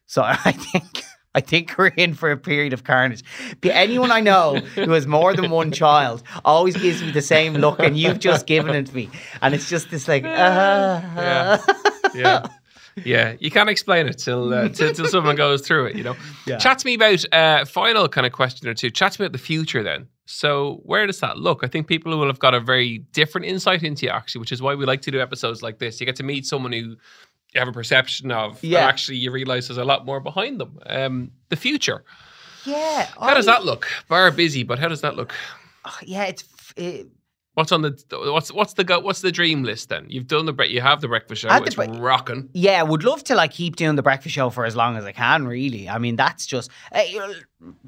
So 0.07 0.21
I 0.25 0.51
think 0.51 1.03
I 1.35 1.41
think 1.41 1.75
we're 1.77 1.87
in 1.87 2.15
for 2.15 2.31
a 2.31 2.37
period 2.37 2.73
of 2.73 2.83
carnage. 2.83 3.23
But 3.61 3.71
anyone 3.71 4.11
I 4.11 4.19
know 4.19 4.55
who 4.75 4.91
has 4.91 5.07
more 5.07 5.33
than 5.33 5.49
one 5.51 5.71
child 5.71 6.23
always 6.43 6.75
gives 6.75 7.01
me 7.01 7.11
the 7.11 7.21
same 7.21 7.53
look, 7.53 7.79
and 7.79 7.97
you've 7.97 8.19
just 8.19 8.45
given 8.47 8.75
it 8.75 8.87
to 8.87 8.95
me, 8.95 9.09
and 9.41 9.53
it's 9.55 9.69
just 9.69 9.89
this 9.91 10.07
like, 10.07 10.25
uh, 10.25 10.27
Yeah. 11.15 11.57
yeah. 12.13 12.47
Yeah, 13.05 13.35
you 13.39 13.51
can't 13.51 13.69
explain 13.69 14.07
it 14.07 14.17
till, 14.17 14.53
uh, 14.53 14.69
till 14.69 14.93
till 14.93 15.07
someone 15.15 15.35
goes 15.35 15.61
through 15.61 15.87
it. 15.87 15.95
You 15.95 16.03
know. 16.03 16.15
Yeah. 16.45 16.57
Chat 16.57 16.79
to 16.79 16.85
me 16.85 16.95
about 16.95 17.23
uh, 17.33 17.65
final 17.65 18.07
kind 18.07 18.25
of 18.27 18.33
question 18.33 18.67
or 18.67 18.73
two. 18.73 18.89
Chat 18.89 19.13
to 19.13 19.21
me 19.21 19.25
about 19.25 19.33
the 19.33 19.43
future 19.43 19.83
then. 19.83 20.07
So 20.25 20.81
where 20.83 21.07
does 21.07 21.19
that 21.21 21.37
look? 21.37 21.63
I 21.63 21.67
think 21.67 21.87
people 21.87 22.15
will 22.17 22.27
have 22.27 22.39
got 22.39 22.53
a 22.53 22.59
very 22.59 22.99
different 23.13 23.47
insight 23.47 23.81
into 23.81 24.05
you 24.05 24.11
actually, 24.11 24.39
which 24.39 24.51
is 24.51 24.61
why 24.61 24.75
we 24.75 24.85
like 24.85 25.01
to 25.01 25.11
do 25.11 25.19
episodes 25.19 25.63
like 25.63 25.79
this. 25.79 25.99
You 25.99 26.05
get 26.05 26.17
to 26.17 26.23
meet 26.23 26.45
someone 26.45 26.71
who 26.71 26.77
you 27.53 27.59
have 27.59 27.67
a 27.67 27.71
perception 27.71 28.31
of. 28.31 28.63
Yeah. 28.63 28.79
And 28.79 28.89
actually, 28.89 29.17
you 29.17 29.31
realize 29.31 29.67
there's 29.67 29.77
a 29.77 29.83
lot 29.85 30.05
more 30.05 30.19
behind 30.19 30.59
them. 30.59 30.77
Um, 30.85 31.31
the 31.49 31.55
future. 31.55 32.03
Yeah. 32.65 33.07
How 33.19 33.33
does 33.33 33.45
that 33.47 33.65
look? 33.65 33.87
Bar 34.07 34.31
busy, 34.31 34.63
but 34.63 34.79
how 34.79 34.87
does 34.87 35.01
that 35.01 35.15
look? 35.15 35.33
Yeah, 36.03 36.25
it's 36.25 36.43
it, 36.75 37.07
What's 37.59 37.73
on 37.73 37.81
the 37.81 37.91
what's 38.31 38.53
what's 38.53 38.73
the 38.75 38.85
go- 38.85 39.01
what's 39.01 39.19
the 39.19 39.33
dream 39.33 39.63
list 39.63 39.89
then? 39.89 40.05
You've 40.07 40.27
done 40.27 40.45
the 40.45 40.53
bre- 40.53 40.63
you 40.75 40.79
have 40.79 41.01
the 41.01 41.09
breakfast 41.09 41.41
show. 41.41 41.49
It's 41.51 41.75
bre- 41.75 41.91
rocking. 41.99 42.47
yeah, 42.53 42.81
would 42.83 43.03
love 43.03 43.21
to 43.25 43.35
like 43.35 43.51
keep 43.51 43.75
doing 43.75 43.97
the 43.97 44.01
breakfast 44.01 44.33
show 44.33 44.49
for 44.49 44.63
as 44.63 44.77
long 44.77 44.95
as 44.95 45.03
I 45.03 45.11
can. 45.11 45.45
Really, 45.45 45.89
I 45.89 45.97
mean, 45.97 46.15
that's 46.15 46.45
just 46.45 46.71
uh, 46.93 47.03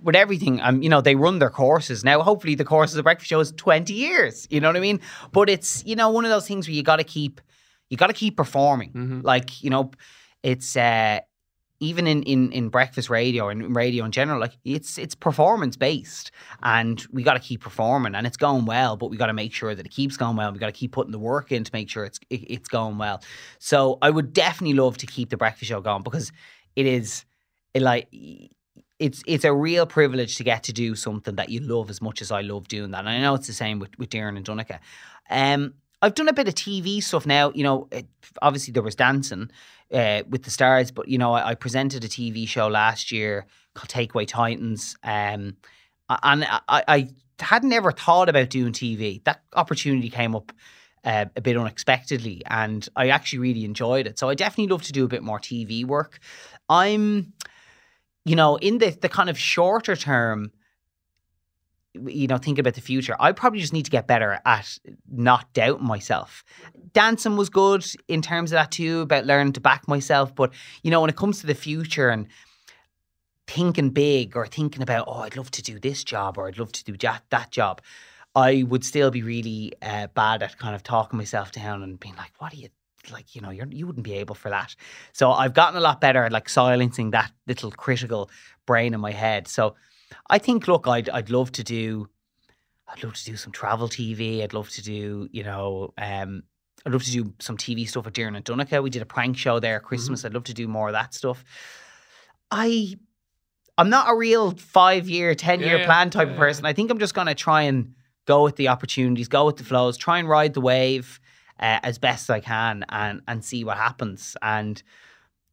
with 0.03 0.17
everything. 0.17 0.59
Um, 0.61 0.81
you 0.83 0.89
know, 0.89 0.99
they 0.99 1.15
run 1.15 1.39
their 1.39 1.49
courses 1.49 2.03
now. 2.03 2.21
Hopefully, 2.21 2.55
the 2.55 2.65
course 2.65 2.91
of 2.91 2.97
the 2.97 3.03
breakfast 3.03 3.29
show 3.29 3.39
is 3.39 3.53
twenty 3.53 3.93
years. 3.93 4.45
You 4.49 4.59
know 4.59 4.67
what 4.67 4.75
I 4.75 4.81
mean? 4.81 4.99
But 5.31 5.49
it's 5.49 5.85
you 5.85 5.95
know 5.95 6.09
one 6.09 6.25
of 6.25 6.31
those 6.31 6.45
things 6.45 6.67
where 6.67 6.75
you 6.75 6.83
got 6.83 6.97
to 6.97 7.05
keep 7.05 7.39
you 7.89 7.95
got 7.95 8.07
to 8.07 8.13
keep 8.13 8.35
performing. 8.35 8.91
Mhm. 8.91 9.23
Like 9.23 9.63
you 9.63 9.69
know, 9.69 9.91
it's 10.43 10.75
uh, 10.75 11.19
even 11.81 12.05
in, 12.05 12.21
in 12.23 12.51
in 12.51 12.69
breakfast 12.69 13.09
radio 13.09 13.49
and 13.49 13.75
radio 13.75 14.05
in 14.05 14.11
general. 14.11 14.39
Like 14.39 14.53
it's 14.63 14.97
it's 14.97 15.15
performance 15.15 15.75
based, 15.75 16.31
and 16.63 17.03
we 17.11 17.23
got 17.23 17.33
to 17.33 17.39
keep 17.39 17.61
performing, 17.61 18.15
and 18.15 18.25
it's 18.25 18.37
going 18.37 18.65
well. 18.65 18.95
But 18.95 19.09
we 19.09 19.17
got 19.17 19.25
to 19.25 19.33
make 19.33 19.51
sure 19.51 19.75
that 19.75 19.85
it 19.85 19.89
keeps 19.89 20.15
going 20.15 20.37
well. 20.37 20.53
We 20.53 20.59
got 20.59 20.67
to 20.67 20.71
keep 20.71 20.93
putting 20.93 21.11
the 21.11 21.19
work 21.19 21.51
in 21.51 21.63
to 21.63 21.71
make 21.73 21.89
sure 21.89 22.05
it's 22.05 22.19
it, 22.29 22.41
it's 22.49 22.69
going 22.69 22.97
well. 22.99 23.21
So 23.59 23.97
I 24.01 24.11
would 24.11 24.31
definitely 24.31 24.75
love 24.75 24.97
to 24.99 25.07
keep 25.07 25.29
the 25.31 25.37
breakfast 25.37 25.69
show 25.69 25.81
going 25.81 26.03
because 26.03 26.31
it 26.75 26.85
is 26.85 27.25
it 27.73 27.81
like 27.81 28.07
it's 28.99 29.23
it's 29.25 29.43
a 29.43 29.53
real 29.53 29.87
privilege 29.87 30.37
to 30.37 30.43
get 30.43 30.63
to 30.63 30.73
do 30.73 30.93
something 30.95 31.35
that 31.35 31.49
you 31.49 31.59
love 31.61 31.89
as 31.89 32.01
much 32.01 32.21
as 32.21 32.31
I 32.31 32.41
love 32.41 32.67
doing 32.67 32.91
that. 32.91 32.99
And 32.99 33.09
I 33.09 33.19
know 33.19 33.33
it's 33.33 33.47
the 33.47 33.53
same 33.53 33.79
with 33.79 33.97
with 33.97 34.09
Doireann 34.11 34.37
and 34.37 34.45
Donncha. 34.45 34.79
Um, 35.29 35.73
I've 36.03 36.15
done 36.15 36.27
a 36.27 36.33
bit 36.33 36.47
of 36.47 36.55
TV 36.55 37.01
stuff 37.01 37.25
now. 37.25 37.51
You 37.53 37.63
know, 37.63 37.87
it, 37.91 38.05
obviously 38.41 38.71
there 38.71 38.83
was 38.83 38.95
dancing 38.95 39.49
uh, 39.93 40.23
with 40.29 40.43
the 40.43 40.51
stars, 40.51 40.91
but 40.91 41.07
you 41.07 41.17
know, 41.17 41.33
I, 41.33 41.49
I 41.49 41.55
presented 41.55 42.03
a 42.03 42.07
TV 42.07 42.47
show 42.47 42.67
last 42.67 43.11
year 43.11 43.45
called 43.73 43.89
Takeaway 43.89 44.27
Titans, 44.27 44.95
um, 45.03 45.57
and 46.23 46.45
I, 46.45 46.83
I 46.87 47.09
hadn't 47.39 47.73
ever 47.73 47.91
thought 47.91 48.29
about 48.29 48.49
doing 48.49 48.73
TV. 48.73 49.23
That 49.23 49.41
opportunity 49.53 50.09
came 50.09 50.35
up 50.35 50.51
uh, 51.03 51.25
a 51.35 51.41
bit 51.41 51.57
unexpectedly, 51.57 52.41
and 52.47 52.87
I 52.95 53.09
actually 53.09 53.39
really 53.39 53.65
enjoyed 53.65 54.07
it. 54.07 54.19
So 54.19 54.29
I 54.29 54.35
definitely 54.35 54.71
love 54.71 54.83
to 54.83 54.91
do 54.91 55.05
a 55.05 55.07
bit 55.07 55.23
more 55.23 55.39
TV 55.39 55.85
work. 55.85 56.19
I'm, 56.69 57.33
you 58.25 58.35
know, 58.35 58.57
in 58.57 58.77
the 58.77 58.91
the 58.91 59.09
kind 59.09 59.29
of 59.29 59.37
shorter 59.37 59.95
term 59.95 60.51
you 61.93 62.27
know, 62.27 62.37
thinking 62.37 62.61
about 62.61 62.75
the 62.75 62.81
future, 62.81 63.15
I 63.19 63.31
probably 63.31 63.59
just 63.59 63.73
need 63.73 63.85
to 63.85 63.91
get 63.91 64.07
better 64.07 64.39
at 64.45 64.77
not 65.09 65.51
doubting 65.53 65.85
myself. 65.85 66.43
Dancing 66.93 67.35
was 67.35 67.49
good 67.49 67.85
in 68.07 68.21
terms 68.21 68.51
of 68.51 68.55
that 68.55 68.71
too, 68.71 69.01
about 69.01 69.25
learning 69.25 69.53
to 69.53 69.61
back 69.61 69.87
myself. 69.87 70.33
But, 70.33 70.53
you 70.83 70.91
know, 70.91 71.01
when 71.01 71.09
it 71.09 71.15
comes 71.15 71.41
to 71.41 71.47
the 71.47 71.55
future 71.55 72.09
and 72.09 72.27
thinking 73.47 73.89
big 73.89 74.37
or 74.37 74.45
thinking 74.45 74.81
about, 74.81 75.05
oh, 75.07 75.19
I'd 75.19 75.35
love 75.35 75.51
to 75.51 75.61
do 75.61 75.79
this 75.79 76.03
job 76.03 76.37
or 76.37 76.47
I'd 76.47 76.57
love 76.57 76.71
to 76.71 76.83
do 76.83 76.95
that, 76.97 77.23
that 77.29 77.51
job, 77.51 77.81
I 78.35 78.63
would 78.63 78.85
still 78.85 79.11
be 79.11 79.23
really 79.23 79.73
uh, 79.81 80.07
bad 80.07 80.41
at 80.43 80.57
kind 80.57 80.75
of 80.75 80.83
talking 80.83 81.17
myself 81.17 81.51
down 81.51 81.83
and 81.83 81.99
being 81.99 82.15
like, 82.15 82.31
what 82.37 82.53
are 82.53 82.57
you 82.57 82.69
like 83.11 83.33
you 83.35 83.41
know 83.41 83.49
you're, 83.49 83.65
you 83.67 83.87
wouldn't 83.87 84.03
be 84.03 84.13
able 84.13 84.35
for 84.35 84.49
that 84.49 84.75
so 85.11 85.31
i've 85.31 85.55
gotten 85.55 85.75
a 85.75 85.81
lot 85.81 85.99
better 85.99 86.23
at 86.23 86.31
like 86.31 86.47
silencing 86.47 87.09
that 87.09 87.31
little 87.47 87.71
critical 87.71 88.29
brain 88.67 88.93
in 88.93 88.99
my 88.99 89.11
head 89.11 89.47
so 89.47 89.75
I 90.29 90.37
think, 90.37 90.67
look, 90.67 90.87
I'd 90.87 91.09
I'd 91.09 91.29
love 91.29 91.51
to 91.53 91.63
do, 91.63 92.07
I'd 92.87 93.03
love 93.03 93.13
to 93.15 93.25
do 93.25 93.35
some 93.37 93.51
travel 93.51 93.87
TV. 93.89 94.41
I'd 94.43 94.53
love 94.53 94.69
to 94.71 94.81
do, 94.81 95.27
you 95.31 95.43
know, 95.43 95.93
um, 95.97 96.43
I'd 96.85 96.93
love 96.93 97.03
to 97.03 97.11
do 97.11 97.33
some 97.39 97.57
TV 97.57 97.87
stuff 97.87 98.05
with 98.05 98.13
Doireann 98.13 98.35
and 98.35 98.45
Donncha. 98.45 98.81
We 98.81 98.89
did 98.89 99.01
a 99.01 99.05
prank 99.05 99.37
show 99.37 99.59
there 99.59 99.77
at 99.77 99.83
Christmas. 99.83 100.25
I'd 100.25 100.33
love 100.33 100.45
to 100.45 100.53
do 100.53 100.67
more 100.67 100.87
of 100.87 100.93
that 100.93 101.13
stuff. 101.13 101.43
I, 102.49 102.97
I'm 103.77 103.89
not 103.89 104.09
a 104.11 104.15
real 104.15 104.51
five 104.51 105.09
year, 105.09 105.35
ten 105.35 105.59
year 105.59 105.77
Yeah, 105.79 105.85
plan 105.85 106.09
type 106.09 106.27
yeah, 106.27 106.31
of 106.33 106.37
yeah. 106.37 106.43
person. 106.45 106.65
I 106.65 106.73
think 106.73 106.91
I'm 106.91 106.99
just 106.99 107.13
gonna 107.13 107.35
try 107.35 107.63
and 107.63 107.93
go 108.25 108.43
with 108.43 108.55
the 108.55 108.67
opportunities, 108.67 109.27
go 109.27 109.45
with 109.45 109.57
the 109.57 109.63
flows, 109.63 109.97
try 109.97 110.19
and 110.19 110.27
ride 110.27 110.53
the 110.53 110.61
wave 110.61 111.19
uh, 111.59 111.79
as 111.83 111.97
best 111.97 112.29
I 112.29 112.39
can, 112.39 112.85
and 112.89 113.21
and 113.27 113.43
see 113.45 113.63
what 113.63 113.77
happens. 113.77 114.35
And 114.41 114.81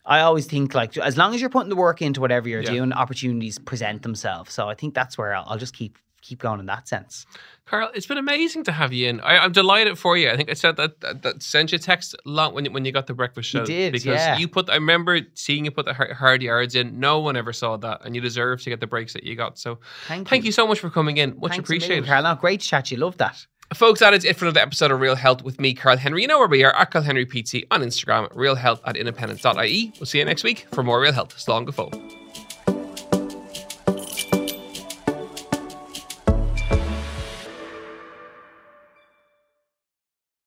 I 0.09 0.21
always 0.21 0.47
think 0.47 0.75
like 0.75 0.97
as 0.97 1.17
long 1.17 1.35
as 1.35 1.41
you're 1.41 1.51
putting 1.51 1.69
the 1.69 1.77
work 1.77 2.01
into 2.03 2.21
whatever 2.21 2.49
you're 2.49 2.63
Yeah. 2.63 2.71
doing, 2.73 2.93
opportunities 2.93 3.59
present 3.59 4.03
themselves. 4.03 4.53
So 4.55 4.69
I 4.69 4.75
think 4.75 4.95
that's 4.95 5.17
where 5.19 5.35
I'll, 5.35 5.45
I'll 5.47 5.59
just 5.59 5.75
keep 5.75 5.99
keep 6.21 6.41
going 6.41 6.59
in 6.61 6.67
that 6.67 6.89
sense. 6.89 7.27
Carl, 7.65 7.91
it's 7.95 8.07
been 8.07 8.19
amazing 8.19 8.65
to 8.65 8.73
have 8.73 8.93
you 8.93 9.09
in. 9.09 9.21
I, 9.21 9.39
I'm 9.39 9.53
delighted 9.53 9.97
for 9.99 10.17
you. 10.17 10.29
I 10.31 10.37
think 10.37 10.51
I 10.51 10.55
said 10.55 10.77
that, 10.77 11.01
that, 11.01 11.23
that 11.23 11.43
sent 11.43 11.71
you 11.73 11.77
a 11.77 11.79
text 11.79 12.15
a 12.15 12.19
lot 12.29 12.55
when, 12.55 12.65
you- 12.65 12.73
when 12.73 12.85
you 12.85 12.93
got 12.93 13.07
the 13.07 13.15
breakfast 13.15 13.49
show. 13.51 13.61
You 13.61 13.67
did, 13.67 13.93
because 13.93 14.07
yeah. 14.07 14.37
you 14.37 14.49
put. 14.49 14.69
I 14.69 14.75
remember 14.75 15.21
seeing 15.35 15.65
you 15.65 15.71
put 15.71 15.85
the 15.87 15.95
hard, 15.95 16.43
yards 16.43 16.75
in. 16.75 16.99
No 16.99 17.21
one 17.21 17.37
ever 17.37 17.53
saw 17.53 17.77
that, 17.79 18.05
and 18.05 18.15
you 18.17 18.21
deserve 18.21 18.63
to 18.63 18.71
get 18.71 18.81
the 18.81 18.87
breaks 18.87 19.13
that 19.13 19.23
you 19.23 19.37
got. 19.37 19.59
So 19.59 19.79
Thank, 20.09 20.29
thank 20.29 20.45
you 20.45 20.53
so 20.53 20.67
much 20.67 20.81
for 20.81 20.91
coming 20.91 21.19
in. 21.19 21.39
Much 21.39 21.53
Thanks 21.53 21.65
appreciated. 21.69 22.07
Carl. 22.07 22.23
No, 22.25 22.35
great 22.35 22.61
chat. 22.63 22.91
You 22.91 22.97
love 22.97 23.17
that. 23.19 23.47
Folks, 23.75 24.01
that 24.01 24.15
is 24.15 24.25
it 24.25 24.35
for 24.37 24.47
another 24.47 24.61
episode 24.61 24.91
of 24.91 24.99
Real 24.99 25.15
Health 25.15 25.43
with 25.43 25.61
me, 25.61 25.75
Carl 25.75 25.99
Henry. 25.99 26.23
You 26.23 26.29
know 26.29 26.39
where 26.39 26.49
we 26.49 26.65
are 26.65 26.75
at 26.75 26.91
Carl 26.91 27.05
Henry 27.05 27.27
PT 27.27 27.67
on 27.71 27.83
Instagram, 27.83 28.33
realhealth 28.33 28.81
at 28.87 28.97
independent.ie. 28.97 29.93
We'll 30.01 30.07
see 30.07 30.19
you 30.19 30.25
next 30.25 30.43
week 30.43 30.67
for 30.73 30.83
more 30.83 30.99
Real 31.01 31.13
Health. 31.13 31.37
Slán 31.37 31.67
go. 31.67 32.28